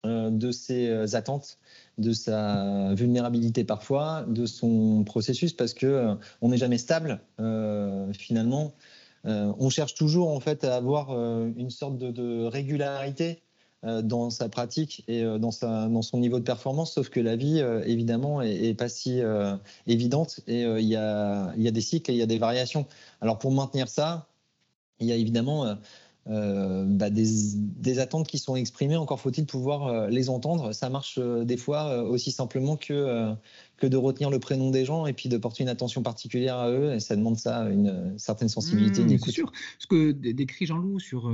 euh, 0.07 0.31
de 0.31 0.53
ses 0.53 0.87
euh, 0.87 1.05
attentes, 1.15 1.59
de 1.99 2.13
sa 2.13 2.95
vulnérabilité 2.95 3.65
parfois, 3.65 4.25
de 4.29 4.47
son 4.47 5.03
processus, 5.03 5.53
parce 5.53 5.75
que 5.75 6.15
on 6.41 6.51
n'est 6.51 6.57
jamais 6.57 6.79
stable 6.79 7.21
finalement. 8.13 8.73
On 9.25 9.71
cherche 9.71 9.95
toujours 9.95 10.29
en 10.31 10.41
fait 10.41 10.65
à 10.65 10.77
avoir 10.77 11.11
une 11.57 11.71
sorte 11.71 11.97
de, 11.99 12.45
régularité 12.45 13.41
dans 13.83 14.31
sa 14.31 14.49
pratique 14.49 15.05
et 15.09 15.23
dans, 15.23 15.51
son 15.51 16.19
niveau 16.19 16.39
de 16.39 16.45
performance, 16.45 16.93
sauf 16.93 17.09
que 17.09 17.21
la 17.21 17.37
vie, 17.37 17.63
évidemment, 17.87 18.43
est, 18.43 18.75
pas 18.75 18.89
si 18.89 19.21
évidente 19.87 20.41
et 20.47 20.63
il 20.63 20.87
y, 20.87 20.97
a, 20.97 21.53
y 21.57 21.69
a 21.69 21.71
des 21.71 21.81
cycles 21.81 22.11
et 22.11 22.15
il 22.15 22.19
y 22.19 22.23
a 22.23 22.27
des 22.27 22.39
variations. 22.39 22.87
Alors 23.21 23.39
pour 23.39 23.53
maintenir 23.53 23.89
ça, 23.89 24.27
il 25.01 25.07
y 25.07 25.13
a 25.13 25.17
évidemment 25.17 25.77
euh, 26.27 26.85
bah, 26.87 27.11
des, 27.11 27.99
attentes 27.99 28.27
qui 28.27 28.39
sont 28.39 28.57
exprimées. 28.57 28.97
Encore 28.97 29.21
faut-il 29.21 29.45
pouvoir 29.45 29.87
euh, 29.87 30.09
les 30.09 30.31
entendre. 30.31 30.73
Ça 30.73 30.89
marche 30.89 31.19
euh, 31.19 31.45
des 31.45 31.59
fois 31.59 32.03
aussi 32.03 32.33
simplement 32.33 32.77
que, 32.77 33.35
que 33.77 33.87
de 33.87 33.97
retenir 33.97 34.31
le 34.31 34.39
prénom 34.39 34.71
des 34.71 34.85
gens 34.85 35.07
et 35.07 35.13
puis 35.13 35.29
de 35.29 35.37
porter 35.37 35.65
une 35.65 35.69
attention 35.69 36.03
particulière 36.03 36.57
à 36.57 36.71
eux. 36.71 36.95
Et 36.95 37.01
ça 37.01 37.15
demande 37.15 37.37
ça, 37.37 37.69
une 37.69 38.15
certaine 38.17 38.49
sensibilité. 38.49 39.05
Mmh, 39.05 39.19
c'est 39.19 39.33
sûr. 39.33 39.53
Ce 39.79 39.87
que 39.87 40.13
décrit 40.13 40.67
Jean-Loup 40.67 40.99
sur 40.99 41.31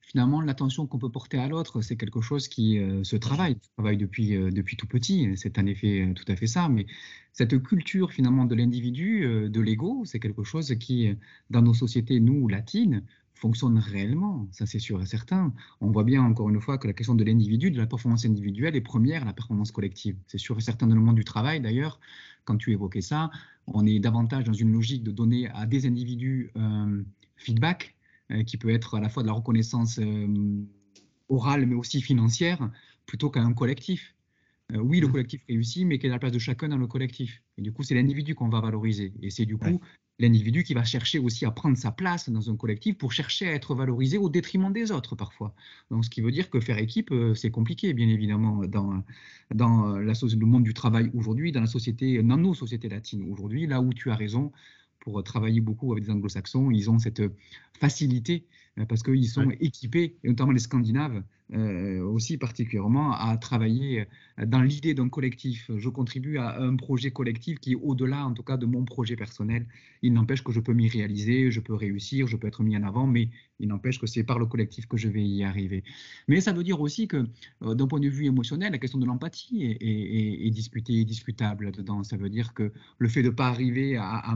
finalement 0.00 0.40
l'attention 0.40 0.86
qu'on 0.86 0.98
peut 0.98 1.10
porter 1.10 1.38
à 1.38 1.46
l'autre, 1.46 1.80
c'est 1.80 1.96
quelque 1.96 2.20
chose 2.20 2.48
qui 2.48 2.80
se 3.04 3.16
travaille, 3.16 3.54
se 3.62 3.70
travaille 3.76 3.96
depuis, 3.96 4.30
depuis 4.30 4.76
tout 4.76 4.88
petit. 4.88 5.30
C'est 5.36 5.58
un 5.58 5.66
effet 5.66 6.12
tout 6.16 6.30
à 6.30 6.34
fait 6.34 6.48
ça. 6.48 6.68
Mais 6.68 6.86
cette 7.32 7.62
culture 7.62 8.10
finalement 8.10 8.44
de 8.44 8.54
l'individu, 8.54 9.48
de 9.48 9.60
l'ego, 9.60 10.02
c'est 10.04 10.18
quelque 10.18 10.42
chose 10.42 10.74
qui, 10.80 11.14
dans 11.50 11.62
nos 11.62 11.74
sociétés, 11.74 12.18
nous, 12.20 12.48
latines, 12.48 13.04
fonctionne 13.42 13.76
réellement, 13.78 14.46
ça 14.52 14.66
c'est 14.66 14.78
sûr 14.78 15.02
et 15.02 15.06
certain. 15.06 15.52
On 15.80 15.90
voit 15.90 16.04
bien 16.04 16.22
encore 16.22 16.48
une 16.48 16.60
fois 16.60 16.78
que 16.78 16.86
la 16.86 16.92
question 16.92 17.16
de 17.16 17.24
l'individu, 17.24 17.72
de 17.72 17.78
la 17.78 17.88
performance 17.88 18.24
individuelle 18.24 18.76
est 18.76 18.80
première 18.80 19.22
à 19.22 19.24
la 19.24 19.32
performance 19.32 19.72
collective. 19.72 20.16
C'est 20.28 20.38
sûr 20.38 20.56
et 20.58 20.60
certain 20.60 20.86
dans 20.86 20.94
le 20.94 21.00
monde 21.00 21.16
du 21.16 21.24
travail 21.24 21.60
d'ailleurs, 21.60 21.98
quand 22.44 22.56
tu 22.56 22.70
évoquais 22.70 23.00
ça, 23.00 23.30
on 23.66 23.84
est 23.84 23.98
davantage 23.98 24.44
dans 24.44 24.52
une 24.52 24.72
logique 24.72 25.02
de 25.02 25.10
donner 25.10 25.48
à 25.48 25.66
des 25.66 25.86
individus 25.86 26.52
euh, 26.56 27.02
feedback 27.34 27.96
euh, 28.30 28.44
qui 28.44 28.58
peut 28.58 28.70
être 28.70 28.94
à 28.94 29.00
la 29.00 29.08
fois 29.08 29.24
de 29.24 29.28
la 29.28 29.34
reconnaissance 29.34 29.98
euh, 29.98 30.62
orale 31.28 31.66
mais 31.66 31.74
aussi 31.74 32.00
financière 32.00 32.70
plutôt 33.06 33.28
qu'à 33.28 33.42
un 33.42 33.54
collectif. 33.54 34.14
oui, 34.72 35.00
le 35.00 35.08
mmh. 35.08 35.12
collectif 35.12 35.40
réussit, 35.48 35.84
mais 35.84 35.98
quelle 35.98 36.10
est 36.10 36.14
la 36.14 36.20
place 36.20 36.32
de 36.32 36.38
chacun 36.38 36.68
dans 36.68 36.78
le 36.78 36.86
collectif 36.86 37.42
Et 37.58 37.62
du 37.62 37.72
coup, 37.72 37.82
c'est 37.82 37.96
l'individu 37.96 38.36
qu'on 38.36 38.48
va 38.48 38.60
valoriser. 38.60 39.12
Et 39.20 39.30
c'est 39.30 39.46
du 39.46 39.56
coup 39.58 39.80
l'individu 40.18 40.62
qui 40.62 40.74
va 40.74 40.84
chercher 40.84 41.18
aussi 41.18 41.44
à 41.44 41.50
prendre 41.50 41.76
sa 41.76 41.90
place 41.90 42.28
dans 42.30 42.50
un 42.50 42.56
collectif 42.56 42.96
pour 42.96 43.12
chercher 43.12 43.48
à 43.48 43.52
être 43.52 43.74
valorisé 43.74 44.18
au 44.18 44.28
détriment 44.28 44.72
des 44.72 44.92
autres 44.92 45.16
parfois. 45.16 45.54
Donc, 45.90 46.04
ce 46.04 46.10
qui 46.10 46.20
veut 46.20 46.30
dire 46.30 46.50
que 46.50 46.60
faire 46.60 46.78
équipe, 46.78 47.10
euh, 47.12 47.34
c'est 47.34 47.50
compliqué, 47.50 47.92
bien 47.94 48.08
évidemment, 48.08 48.64
dans, 48.66 49.02
dans 49.54 49.96
la, 49.96 50.12
le 50.12 50.46
monde 50.46 50.64
du 50.64 50.74
travail 50.74 51.10
aujourd'hui, 51.14 51.52
dans 51.52 51.60
la 51.60 51.66
société, 51.66 52.22
dans 52.22 52.36
nos 52.36 52.54
sociétés 52.54 52.88
latines 52.88 53.28
aujourd'hui, 53.30 53.66
là 53.66 53.80
où 53.80 53.92
tu 53.92 54.10
as 54.10 54.16
raison, 54.16 54.52
pour 55.00 55.22
travailler 55.24 55.60
beaucoup 55.60 55.92
avec 55.92 56.04
des 56.04 56.10
anglo-saxons, 56.10 56.70
ils 56.70 56.88
ont 56.88 56.98
cette 56.98 57.22
facilité 57.78 58.46
euh, 58.46 58.61
parce 58.88 59.02
qu'ils 59.02 59.28
sont 59.28 59.50
équipés, 59.60 60.16
et 60.24 60.28
notamment 60.28 60.52
les 60.52 60.60
Scandinaves, 60.60 61.22
euh, 61.54 62.00
aussi 62.00 62.38
particulièrement 62.38 63.12
à 63.12 63.36
travailler 63.36 64.06
euh, 64.38 64.46
dans 64.46 64.62
l'idée 64.62 64.94
d'un 64.94 65.10
collectif. 65.10 65.70
Je 65.76 65.90
contribue 65.90 66.38
à 66.38 66.58
un 66.58 66.76
projet 66.76 67.10
collectif 67.10 67.58
qui 67.58 67.72
est 67.72 67.76
au-delà, 67.76 68.24
en 68.24 68.32
tout 68.32 68.42
cas, 68.42 68.56
de 68.56 68.64
mon 68.64 68.86
projet 68.86 69.16
personnel. 69.16 69.66
Il 70.00 70.14
n'empêche 70.14 70.42
que 70.42 70.50
je 70.50 70.60
peux 70.60 70.72
m'y 70.72 70.88
réaliser, 70.88 71.50
je 71.50 71.60
peux 71.60 71.74
réussir, 71.74 72.26
je 72.26 72.38
peux 72.38 72.46
être 72.46 72.62
mis 72.62 72.74
en 72.74 72.84
avant, 72.84 73.06
mais 73.06 73.28
il 73.60 73.68
n'empêche 73.68 73.98
que 73.98 74.06
c'est 74.06 74.24
par 74.24 74.38
le 74.38 74.46
collectif 74.46 74.86
que 74.86 74.96
je 74.96 75.08
vais 75.08 75.22
y 75.22 75.44
arriver. 75.44 75.84
Mais 76.26 76.40
ça 76.40 76.54
veut 76.54 76.64
dire 76.64 76.80
aussi 76.80 77.06
que, 77.06 77.28
euh, 77.62 77.74
d'un 77.74 77.86
point 77.86 78.00
de 78.00 78.08
vue 78.08 78.24
émotionnel, 78.24 78.72
la 78.72 78.78
question 78.78 78.98
de 78.98 79.04
l'empathie 79.04 79.62
est, 79.62 79.82
est, 79.82 80.46
est, 80.46 80.50
discutée 80.50 81.00
et 81.00 81.04
discutable 81.04 81.70
dedans. 81.70 82.02
Ça 82.02 82.16
veut 82.16 82.30
dire 82.30 82.54
que 82.54 82.72
le 82.96 83.08
fait 83.08 83.22
de 83.22 83.28
ne 83.28 83.34
pas 83.34 83.48
arriver 83.48 83.98
à, 83.98 84.34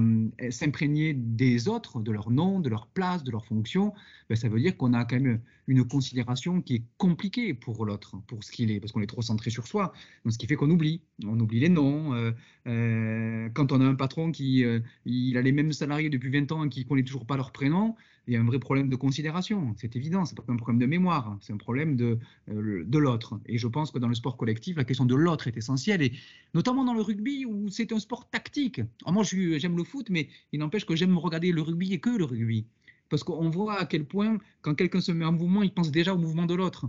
s'imprégner 0.50 1.14
des 1.14 1.66
autres, 1.66 2.00
de 2.00 2.12
leur 2.12 2.31
nom, 2.31 2.61
de 2.61 2.69
leur 2.69 2.88
place, 2.88 3.25
de 3.25 3.31
leur 3.31 3.47
fonction, 3.47 3.95
ben, 4.28 4.37
ça 4.37 4.49
veut 4.49 4.61
dire 4.61 4.76
qu'on 4.76 4.92
a 4.92 5.04
quand 5.04 5.21
même 5.21 5.40
une 5.68 5.85
considération 5.85 6.62
qui 6.62 6.75
est 6.76 6.83
compliqué 6.97 7.54
pour 7.54 7.85
l'autre, 7.85 8.16
pour 8.26 8.45
ce 8.45 8.52
qu'il 8.52 8.71
est, 8.71 8.80
parce 8.80 8.92
qu'on 8.92 9.02
est 9.02 9.06
trop 9.06 9.23
centré 9.23 9.50
sur 9.50 9.66
soi. 9.66 9.92
Donc, 10.25 10.33
ce 10.33 10.38
qui 10.38 10.47
fait 10.47 10.56
qu'on 10.56 10.71
oublie. 10.71 11.02
On 11.25 11.38
oublie 11.38 11.61
les 11.61 11.68
noms. 11.68 12.14
Euh, 12.14 12.33
euh, 12.66 13.49
quand 13.54 13.73
on 13.73 13.80
a 13.80 13.85
un 13.85 13.95
patron 13.95 14.33
qui 14.33 14.64
euh, 14.64 14.80
il 15.04 15.37
a 15.37 15.42
les 15.42 15.52
mêmes 15.52 15.73
salariés 15.73 16.11
depuis 16.11 16.30
20 16.30 16.50
ans 16.52 16.64
et 16.64 16.68
qui 16.68 16.80
ne 16.80 16.88
connaît 16.88 17.02
toujours 17.02 17.26
pas 17.26 17.37
leur 17.37 17.52
prénom, 17.52 17.95
il 18.28 18.35
y 18.35 18.37
a 18.37 18.40
un 18.40 18.45
vrai 18.45 18.59
problème 18.59 18.88
de 18.88 18.97
considération. 18.97 19.75
C'est 19.76 19.95
évident. 19.95 20.25
C'est 20.25 20.37
pas 20.37 20.42
un 20.49 20.56
problème 20.56 20.80
de 20.80 20.87
mémoire. 20.87 21.38
C'est 21.40 21.52
un 21.52 21.59
problème 21.59 21.95
de, 21.95 22.18
de 22.49 22.99
l'autre. 22.99 23.38
Et 23.47 23.56
je 23.56 23.68
pense 23.68 23.92
que 23.92 24.00
dans 24.00 24.09
le 24.09 24.16
sport 24.16 24.37
collectif, 24.37 24.76
la 24.76 24.83
question 24.83 25.04
de 25.04 25.14
l'autre 25.14 25.47
est 25.47 25.56
essentielle. 25.56 26.02
Et 26.02 26.12
notamment 26.52 26.85
dans 26.85 26.95
le 26.95 27.02
rugby 27.02 27.45
où 27.47 27.68
c'est 27.68 27.92
un 27.92 28.00
sport 28.00 28.28
tactique. 28.28 28.80
Alors 29.04 29.14
moi, 29.14 29.23
j'aime 29.23 29.76
le 29.76 29.85
foot, 29.85 30.11
mais 30.11 30.28
il 30.50 30.59
n'empêche 30.59 30.85
que 30.87 30.97
j'aime 30.97 31.16
regarder 31.16 31.52
le 31.52 31.62
rugby 31.62 31.92
et 31.92 32.00
que 32.00 32.11
le 32.11 32.25
rugby 32.25 32.66
parce 33.08 33.25
qu'on 33.25 33.50
voit 33.50 33.80
à 33.80 33.86
quel 33.86 34.04
point, 34.04 34.38
quand 34.62 34.75
quelqu'un 34.75 35.00
se 35.00 35.12
met 35.12 35.25
en 35.25 35.32
mouvement, 35.32 35.62
il 35.62 35.72
pense 35.72 35.90
déjà 35.90 36.14
au 36.14 36.18
mouvement 36.18 36.46
de 36.46 36.54
l'autre. 36.54 36.86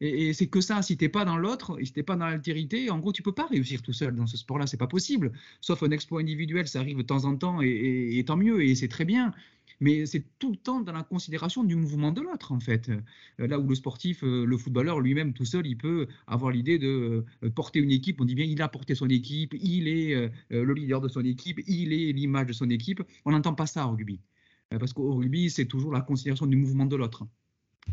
Et, 0.00 0.32
c'est 0.32 0.46
que 0.46 0.60
ça, 0.60 0.80
si 0.82 0.96
tu 0.96 1.04
n'es 1.04 1.08
pas 1.08 1.24
dans 1.24 1.36
l'autre, 1.36 1.78
si 1.82 1.92
tu 1.92 1.98
n'es 1.98 2.02
pas 2.02 2.16
dans 2.16 2.26
l'altérité, 2.26 2.90
en 2.90 2.98
gros, 2.98 3.12
tu 3.12 3.22
peux 3.22 3.32
pas 3.34 3.46
réussir 3.46 3.82
tout 3.82 3.92
seul 3.92 4.14
dans 4.14 4.26
ce 4.26 4.36
sport-là, 4.36 4.66
c'est 4.66 4.78
pas 4.78 4.86
possible. 4.86 5.32
Sauf 5.60 5.82
un 5.82 5.90
exploit 5.90 6.20
individuel, 6.20 6.66
ça 6.68 6.80
arrive 6.80 6.96
de 6.98 7.02
temps 7.02 7.24
en 7.26 7.36
temps, 7.36 7.60
et, 7.62 8.22
tant 8.26 8.36
mieux, 8.36 8.64
et 8.64 8.74
c'est 8.74 8.88
très 8.88 9.04
bien. 9.04 9.32
Mais 9.80 10.04
c'est 10.06 10.24
tout 10.38 10.50
le 10.50 10.56
temps 10.56 10.80
dans 10.80 10.92
la 10.92 11.02
considération 11.02 11.64
du 11.64 11.74
mouvement 11.76 12.12
de 12.12 12.20
l'autre, 12.22 12.52
en 12.52 12.60
fait. 12.60 12.90
Euh, 12.90 13.46
là 13.46 13.58
où 13.58 13.66
le 13.68 13.74
sportif, 13.74 14.22
euh, 14.24 14.44
le 14.44 14.58
footballeur 14.58 15.00
lui-même 15.00 15.32
tout 15.32 15.44
seul, 15.46 15.66
il 15.66 15.76
peut 15.76 16.06
avoir 16.26 16.50
l'idée 16.52 16.78
de 16.78 17.24
euh, 17.42 17.50
porter 17.50 17.78
une 17.80 17.90
équipe. 17.90 18.20
On 18.20 18.24
dit 18.24 18.34
bien, 18.34 18.44
il 18.44 18.60
a 18.62 18.68
porté 18.68 18.94
son 18.94 19.08
équipe, 19.08 19.54
il 19.60 19.88
est 19.88 20.30
le 20.50 20.74
leader 20.74 21.00
de 21.00 21.08
son 21.08 21.24
équipe, 21.24 21.60
il 21.66 21.92
est 21.92 22.12
l'image 22.12 22.46
de 22.46 22.52
son 22.52 22.68
équipe. 22.70 23.02
On 23.24 23.32
n'entend 23.32 23.54
pas 23.54 23.66
ça 23.66 23.86
au 23.86 23.92
rugby. 23.92 24.20
Euh, 24.72 24.78
parce 24.78 24.92
qu'au 24.92 25.14
rugby, 25.14 25.50
c'est 25.50 25.66
toujours 25.66 25.92
la 25.92 26.00
considération 26.00 26.46
du 26.46 26.56
mouvement 26.56 26.86
de 26.86 26.96
l'autre. 26.96 27.26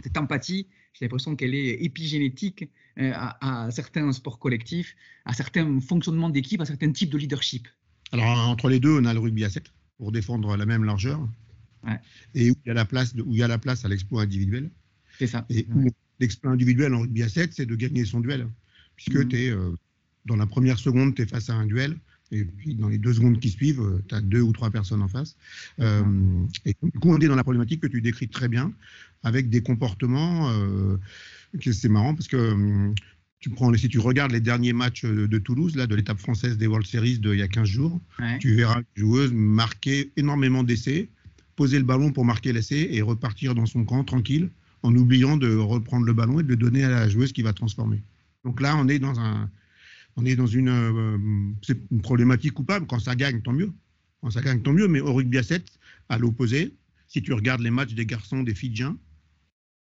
Cette 0.03 0.17
empathie, 0.17 0.67
j'ai 0.93 1.05
l'impression 1.05 1.35
qu'elle 1.35 1.55
est 1.55 1.83
épigénétique 1.83 2.69
euh, 2.99 3.11
à, 3.15 3.69
certains 3.71 4.11
sports 4.11 4.39
collectifs, 4.39 4.95
à 5.25 5.33
certains 5.33 5.79
fonctionnements 5.79 6.29
d'équipe, 6.29 6.61
à 6.61 6.65
certains 6.65 6.91
types 6.91 7.09
de 7.09 7.17
leadership. 7.17 7.67
Alors, 8.11 8.25
entre 8.47 8.69
les 8.69 8.79
deux, 8.79 8.99
on 8.99 9.05
a 9.05 9.13
le 9.13 9.19
rugby 9.19 9.43
à 9.43 9.49
7 9.49 9.71
pour 9.97 10.11
défendre 10.11 10.55
la 10.55 10.65
même 10.65 10.83
largeur. 10.83 11.27
Et 12.35 12.51
où 12.51 12.55
il 12.65 12.67
y 12.67 12.71
a 12.71 12.73
la 12.73 12.83
place, 12.83 13.13
où 13.13 13.33
il 13.33 13.37
y 13.37 13.43
a 13.43 13.47
la 13.47 13.57
place 13.57 13.85
à 13.85 13.87
l'exploit 13.87 14.23
individuel. 14.23 14.69
C'est 15.17 15.27
ça. 15.27 15.45
Et 15.49 15.65
l'exploit 16.19 16.51
individuel 16.51 16.93
en 16.93 17.01
rugby 17.01 17.23
à 17.23 17.29
7, 17.29 17.53
c'est 17.53 17.65
de 17.65 17.75
gagner 17.75 18.03
son 18.03 18.19
duel. 18.19 18.49
Puisque 18.97 19.15
mmh. 19.15 19.27
tu 19.29 19.37
es, 19.37 19.49
euh, 19.49 19.73
dans 20.25 20.35
la 20.35 20.45
première 20.45 20.79
seconde, 20.79 21.15
tu 21.15 21.21
es 21.21 21.25
face 21.25 21.49
à 21.49 21.53
un 21.53 21.65
duel. 21.65 21.97
Et 22.31 22.43
puis, 22.43 22.75
dans 22.75 22.89
les 22.89 22.97
deux 22.97 23.13
secondes 23.13 23.39
qui 23.39 23.49
suivent, 23.49 23.81
euh, 23.81 24.03
tu 24.07 24.15
as 24.15 24.21
deux 24.21 24.41
ou 24.41 24.51
trois 24.51 24.69
personnes 24.69 25.01
en 25.01 25.07
face. 25.07 25.35
Euh, 25.79 26.03
et 26.65 26.75
du 26.81 26.99
coup, 26.99 27.09
on 27.09 27.19
est 27.19 27.27
dans 27.27 27.35
la 27.35 27.43
problématique 27.43 27.81
que 27.81 27.87
tu 27.87 28.01
décris 28.01 28.27
très 28.27 28.47
bien, 28.47 28.71
avec 29.23 29.49
des 29.49 29.61
comportements. 29.61 30.49
Euh, 30.49 30.97
c'est 31.59 31.89
marrant 31.89 32.13
parce 32.13 32.27
que 32.27 32.93
tu 33.39 33.49
prends, 33.49 33.73
si 33.75 33.87
tu 33.87 33.99
regardes 33.99 34.31
les 34.31 34.41
derniers 34.41 34.73
matchs 34.73 35.05
de 35.05 35.37
Toulouse, 35.37 35.75
là, 35.75 35.87
de 35.87 35.95
l'étape 35.95 36.19
française 36.19 36.57
des 36.57 36.67
World 36.67 36.85
Series 36.85 37.19
d'il 37.19 37.35
y 37.35 37.41
a 37.41 37.47
15 37.47 37.67
jours, 37.67 38.01
tu 38.39 38.55
verras 38.55 38.79
une 38.79 39.01
joueuse 39.03 39.31
marquer 39.31 40.11
énormément 40.17 40.63
d'essais, 40.63 41.09
poser 41.55 41.77
le 41.77 41.85
ballon 41.85 42.11
pour 42.11 42.25
marquer 42.25 42.51
l'essai 42.51 42.89
et 42.91 43.01
repartir 43.01 43.55
dans 43.55 43.65
son 43.65 43.85
camp 43.85 44.03
tranquille, 44.03 44.49
en 44.83 44.93
oubliant 44.95 45.37
de 45.37 45.55
reprendre 45.55 46.05
le 46.05 46.13
ballon 46.13 46.39
et 46.39 46.43
de 46.43 46.49
le 46.49 46.55
donner 46.55 46.83
à 46.83 46.89
la 46.89 47.09
joueuse 47.09 47.31
qui 47.31 47.41
va 47.41 47.53
transformer. 47.53 48.01
Donc 48.43 48.59
là, 48.59 48.75
on 48.77 48.87
est 48.87 48.99
dans 48.99 49.19
un, 49.19 49.49
on 50.17 50.25
est 50.25 50.35
dans 50.35 50.47
une, 50.47 50.69
euh, 50.69 51.17
une 51.91 52.01
problématique 52.01 52.53
coupable. 52.53 52.87
Quand 52.87 52.99
ça 52.99 53.15
gagne, 53.15 53.41
tant 53.41 53.53
mieux. 53.53 53.71
Quand 54.21 54.31
ça 54.31 54.41
gagne, 54.41 54.61
tant 54.61 54.73
mieux. 54.73 54.87
Mais 54.87 54.99
au 54.99 55.13
rugby 55.13 55.37
à 55.37 55.43
7, 55.43 55.63
à 56.09 56.17
l'opposé, 56.17 56.73
si 57.07 57.21
tu 57.21 57.33
regardes 57.33 57.61
les 57.61 57.69
matchs 57.69 57.93
des 57.93 58.05
garçons 58.05 58.41
des 58.41 58.55
Fidjiens, 58.55 58.97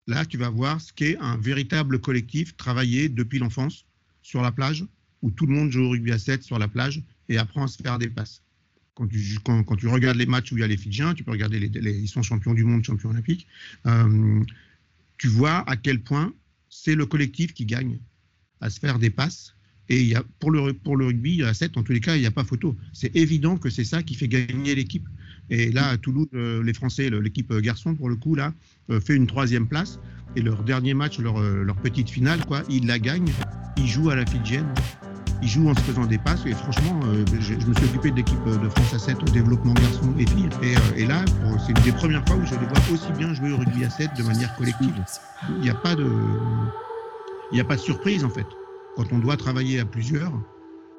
là, 0.07 0.25
tu 0.25 0.37
vas 0.37 0.49
voir 0.49 0.81
ce 0.81 0.91
qu'est 0.91 1.17
un 1.17 1.37
véritable 1.37 1.99
collectif 1.99 2.57
travaillé 2.57 3.09
depuis 3.09 3.37
l'enfance 3.37 3.85
sur 4.23 4.41
la 4.41 4.51
plage, 4.51 4.85
où 5.21 5.29
tout 5.29 5.45
le 5.45 5.53
monde 5.53 5.71
joue 5.71 5.83
au 5.83 5.89
rugby 5.89 6.11
à 6.11 6.19
7 6.19 6.43
sur 6.43 6.57
la 6.57 6.67
plage 6.67 7.03
et 7.29 7.37
apprend 7.37 7.65
à 7.65 7.67
se 7.67 7.81
faire 7.81 7.99
des 7.99 8.09
passes. 8.09 8.41
Quand 8.95 9.07
tu, 9.07 9.37
quand, 9.43 9.75
tu 9.75 9.87
regardes 9.87 10.17
les 10.17 10.25
matchs 10.25 10.51
où 10.51 10.57
il 10.57 10.61
y 10.61 10.63
a 10.63 10.67
les 10.67 10.77
Fidjiens, 10.77 11.13
tu 11.13 11.23
peux 11.23 11.31
regarder 11.31 11.59
les, 11.59 11.91
ils 11.91 12.07
sont 12.07 12.21
champions 12.23 12.53
du 12.53 12.63
monde, 12.63 12.83
champions 12.83 13.09
olympiques, 13.09 13.47
euh, 13.85 14.43
tu 15.17 15.27
vois 15.27 15.67
à 15.69 15.77
quel 15.77 16.01
point 16.01 16.33
c'est 16.69 16.95
le 16.95 17.05
collectif 17.05 17.53
qui 17.53 17.65
gagne 17.65 17.99
à 18.61 18.69
se 18.69 18.79
faire 18.79 18.99
des 18.99 19.09
passes 19.09 19.55
et 19.89 20.13
pour, 20.39 20.51
le, 20.51 20.61
rugby, 21.05 21.43
à 21.43 21.53
7, 21.53 21.77
en 21.77 21.83
tous 21.83 21.91
les 21.91 21.99
cas, 21.99 22.15
il 22.15 22.21
n'y 22.21 22.25
a 22.25 22.31
pas 22.31 22.43
photo. 22.43 22.75
C'est 22.93 23.15
évident 23.15 23.57
que 23.57 23.69
c'est 23.69 23.83
ça 23.83 24.01
qui 24.01 24.15
fait 24.15 24.27
gagner 24.27 24.75
l'équipe. 24.75 25.07
Et 25.49 25.71
là, 25.71 25.89
à 25.89 25.97
Toulouse, 25.97 26.27
euh, 26.33 26.63
les 26.63 26.73
Français, 26.73 27.09
l'équipe 27.09 27.53
garçon, 27.53 27.93
pour 27.95 28.07
le 28.07 28.15
coup, 28.15 28.35
là, 28.35 28.53
euh, 28.89 29.01
fait 29.01 29.15
une 29.15 29.27
troisième 29.27 29.67
place. 29.67 29.99
Et 30.35 30.41
leur 30.41 30.63
dernier 30.63 30.93
match, 30.93 31.19
leur, 31.19 31.39
euh, 31.39 31.65
petite 31.83 32.09
finale, 32.09 32.45
quoi, 32.45 32.63
ils 32.69 32.87
la 32.87 32.97
gagnent. 32.97 33.31
Ils 33.77 33.87
jouent 33.87 34.09
à 34.09 34.15
la 34.15 34.25
Fidjienne. 34.25 34.73
Ils 35.41 35.49
jouent 35.49 35.67
en 35.67 35.75
se 35.75 35.81
faisant 35.81 36.05
des 36.05 36.17
passes. 36.17 36.45
Et 36.45 36.53
franchement, 36.53 37.01
je, 37.41 37.53
me 37.55 37.73
suis 37.73 37.85
occupé 37.85 38.11
de 38.11 38.15
l'équipe 38.15 38.45
de 38.45 38.69
France 38.69 38.93
à 38.93 38.99
7 38.99 39.17
au 39.21 39.31
développement 39.33 39.73
garçon 39.73 40.15
et 40.17 40.25
filles. 40.25 40.47
Et, 40.95 41.05
là, 41.05 41.25
c'est 41.59 41.77
une 41.77 41.83
des 41.83 41.91
premières 41.91 42.25
fois 42.25 42.37
où 42.37 42.45
je 42.45 42.51
les 42.51 42.65
vois 42.65 42.79
aussi 42.93 43.11
bien 43.17 43.33
jouer 43.33 43.51
au 43.51 43.57
rugby 43.57 43.83
à 43.83 43.89
7 43.89 44.11
de 44.17 44.23
manière 44.23 44.55
collective. 44.55 44.93
Il 45.49 45.59
n'y 45.59 45.69
a 45.69 45.75
pas 45.75 45.95
de 45.95 46.07
surprise 47.81 48.23
en 48.23 48.29
fait 48.29 48.47
quand 48.95 49.11
on 49.13 49.19
doit 49.19 49.37
travailler 49.37 49.79
à 49.79 49.85
plusieurs, 49.85 50.41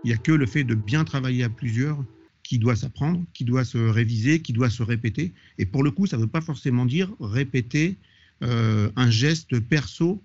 il 0.03 0.09
n'y 0.09 0.15
a 0.15 0.19
que 0.19 0.33
le 0.33 0.47
fait 0.47 0.65
de 0.65 0.75
bien 0.75 1.05
travailler 1.05 1.45
à 1.45 1.51
plusieurs 1.51 2.05
qui 2.43 2.59
doit 2.59 2.77
s'apprendre, 2.77 3.25
qui 3.33 3.45
doit 3.45 3.65
se 3.65 3.79
réviser, 3.79 4.43
qui 4.43 4.53
doit 4.53 4.71
se 4.71 4.83
répéter. 4.83 5.35
Et 5.59 5.67
pour 5.67 5.83
le 5.83 5.91
coup, 5.91 6.07
ça 6.07 6.17
ne 6.17 6.23
veut 6.23 6.29
pas 6.29 6.43
forcément 6.43 6.87
dire 6.87 7.15
répéter 7.21 7.99
euh, 8.43 8.91
un 8.97 9.11
geste 9.11 9.61
perso 9.61 10.25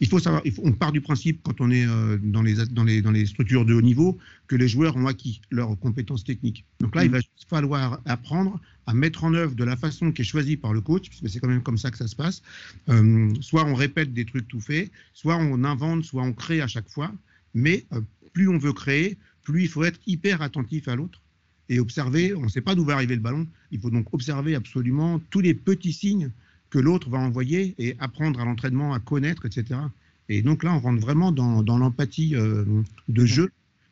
il 0.00 0.08
faut 0.08 0.18
savoir, 0.18 0.42
on 0.62 0.72
part 0.72 0.92
du 0.92 1.00
principe 1.00 1.40
quand 1.42 1.60
on 1.60 1.70
est 1.70 1.86
euh, 1.86 2.18
dans, 2.22 2.42
les, 2.42 2.54
dans, 2.54 2.84
les, 2.84 3.02
dans 3.02 3.10
les 3.10 3.26
structures 3.26 3.66
de 3.66 3.74
haut 3.74 3.82
niveau 3.82 4.18
que 4.46 4.56
les 4.56 4.66
joueurs 4.66 4.96
ont 4.96 5.06
acquis 5.06 5.42
leurs 5.50 5.78
compétences 5.78 6.24
techniques. 6.24 6.64
Donc 6.80 6.94
là, 6.94 7.04
il 7.04 7.10
mm. 7.10 7.14
va 7.14 7.20
falloir 7.48 8.00
apprendre 8.06 8.58
à 8.86 8.94
mettre 8.94 9.24
en 9.24 9.34
œuvre 9.34 9.54
de 9.54 9.62
la 9.62 9.76
façon 9.76 10.10
qui 10.10 10.22
est 10.22 10.24
choisie 10.24 10.56
par 10.56 10.72
le 10.72 10.80
coach, 10.80 11.08
puisque 11.08 11.28
c'est 11.28 11.38
quand 11.38 11.48
même 11.48 11.62
comme 11.62 11.78
ça 11.78 11.90
que 11.90 11.98
ça 11.98 12.08
se 12.08 12.16
passe. 12.16 12.42
Euh, 12.88 13.32
soit 13.40 13.64
on 13.66 13.74
répète 13.74 14.14
des 14.14 14.24
trucs 14.24 14.48
tout 14.48 14.60
faits, 14.60 14.90
soit 15.12 15.36
on 15.36 15.64
invente, 15.64 16.04
soit 16.04 16.22
on 16.22 16.32
crée 16.32 16.62
à 16.62 16.66
chaque 16.66 16.88
fois. 16.88 17.12
Mais 17.54 17.84
euh, 17.92 18.00
plus 18.32 18.48
on 18.48 18.58
veut 18.58 18.72
créer, 18.72 19.18
plus 19.42 19.64
il 19.64 19.68
faut 19.68 19.84
être 19.84 20.00
hyper 20.06 20.40
attentif 20.40 20.88
à 20.88 20.96
l'autre 20.96 21.20
et 21.68 21.78
observer. 21.78 22.34
On 22.34 22.44
ne 22.44 22.48
sait 22.48 22.62
pas 22.62 22.74
d'où 22.74 22.84
va 22.84 22.94
arriver 22.94 23.16
le 23.16 23.20
ballon. 23.20 23.46
Il 23.70 23.80
faut 23.80 23.90
donc 23.90 24.12
observer 24.14 24.54
absolument 24.54 25.20
tous 25.30 25.40
les 25.40 25.52
petits 25.54 25.92
signes 25.92 26.30
que 26.70 26.78
l'autre 26.78 27.10
va 27.10 27.18
envoyer 27.18 27.74
et 27.78 27.96
apprendre 27.98 28.40
à 28.40 28.44
l'entraînement 28.44 28.94
à 28.94 29.00
connaître, 29.00 29.46
etc. 29.46 29.80
Et 30.28 30.42
donc 30.42 30.62
là, 30.62 30.74
on 30.74 30.80
rentre 30.80 31.00
vraiment 31.00 31.32
dans, 31.32 31.78
l'empathie 31.78 32.34
euh, 32.36 32.64
de 33.08 33.24
jeu, 33.24 33.50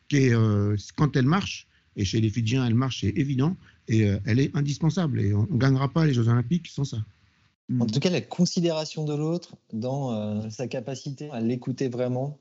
qui 0.09 0.19
est, 0.19 0.35
euh, 0.35 0.77
quand 0.97 1.17
elle 1.17 1.27
marche, 1.27 1.67
et 1.97 2.05
chez 2.05 2.21
les 2.21 2.31
Fidjiens, 2.31 2.65
elle 2.65 2.77
marche, 2.77 3.01
c'est 3.01 3.09
évident, 3.17 3.57
et 3.89 4.09
euh, 4.09 4.19
elle 4.25 4.39
est 4.39 4.57
indispensable. 4.57 5.21
Et 5.21 5.35
on 5.35 5.49
ne 5.51 5.59
gagnera 5.59 5.89
pas 5.89 6.07
les 6.07 6.15
Jeux 6.15 6.29
Olympiques 6.29 6.69
sans 6.69 6.85
ça. 6.85 6.99
En 7.81 7.87
tout 7.87 8.01
cas, 8.01 8.09
la 8.09 8.23
considération 8.23 9.05
de 9.05 9.15
l'autre 9.15 9.57
dans 9.75 10.49
sa 10.49 10.69
capacité 10.69 11.29
à 11.33 11.41
l'écouter 11.41 11.89
vraiment 11.89 12.39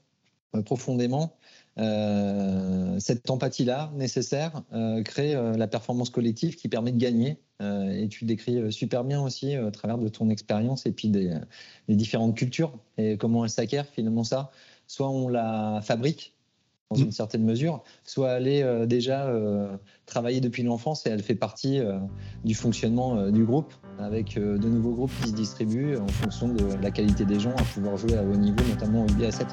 profondément, 0.64 1.38
euh, 1.80 3.00
cette 3.00 3.30
empathie-là 3.30 3.92
nécessaire 3.96 4.64
euh, 4.74 5.04
crée 5.04 5.36
euh, 5.36 5.56
la 5.56 5.68
performance 5.68 6.10
collective 6.10 6.56
qui 6.56 6.70
permet 6.70 6.92
de 6.92 6.98
gagner. 6.98 7.38
Et 7.60 8.08
tu 8.10 8.26
décris 8.26 8.72
super 8.72 9.04
bien 9.04 9.22
aussi 9.22 9.58
au 9.58 9.72
travers 9.72 9.98
de 9.98 10.08
ton 10.08 10.30
expérience 10.30 10.86
et 10.86 10.92
puis 10.92 11.10
des, 11.10 11.34
différentes 11.88 12.36
cultures 12.36 12.72
et 12.98 13.18
comment 13.18 13.44
elle 13.44 13.50
s'acquiert 13.50 13.86
finalement 13.88 14.24
ça. 14.24 14.52
Soit 14.86 15.10
on 15.10 15.28
la 15.28 15.82
fabrique 15.82 16.34
dans 16.90 16.98
une 16.98 17.08
mm. 17.08 17.12
certaine 17.12 17.44
mesure, 17.44 17.84
soit 18.04 18.34
elle 18.34 18.48
est 18.48 18.88
déjà 18.88 19.34
travaillée 20.06 20.40
depuis 20.40 20.64
l'enfance 20.64 21.06
et 21.08 21.10
elle 21.10 21.24
fait 21.24 21.36
partie 21.36 21.82
du 22.46 22.54
fonctionnement 22.54 23.30
du 23.32 23.44
groupe, 23.44 23.74
avec 23.98 24.36
de 24.36 24.68
nouveaux 24.68 24.94
groupes 24.94 25.12
qui 25.22 25.30
se 25.30 25.36
distribuent 25.36 25.98
en 25.98 26.08
fonction 26.08 26.50
de 26.50 26.76
la 26.82 26.92
qualité 26.92 27.26
des 27.26 27.40
gens 27.40 27.56
à 27.56 27.64
pouvoir 27.64 27.98
jouer 27.98 28.18
à 28.18 28.24
haut 28.24 28.38
niveau, 28.38 28.64
notamment 28.70 29.04
au 29.04 29.08
UB 29.08 29.32
7 29.32 29.48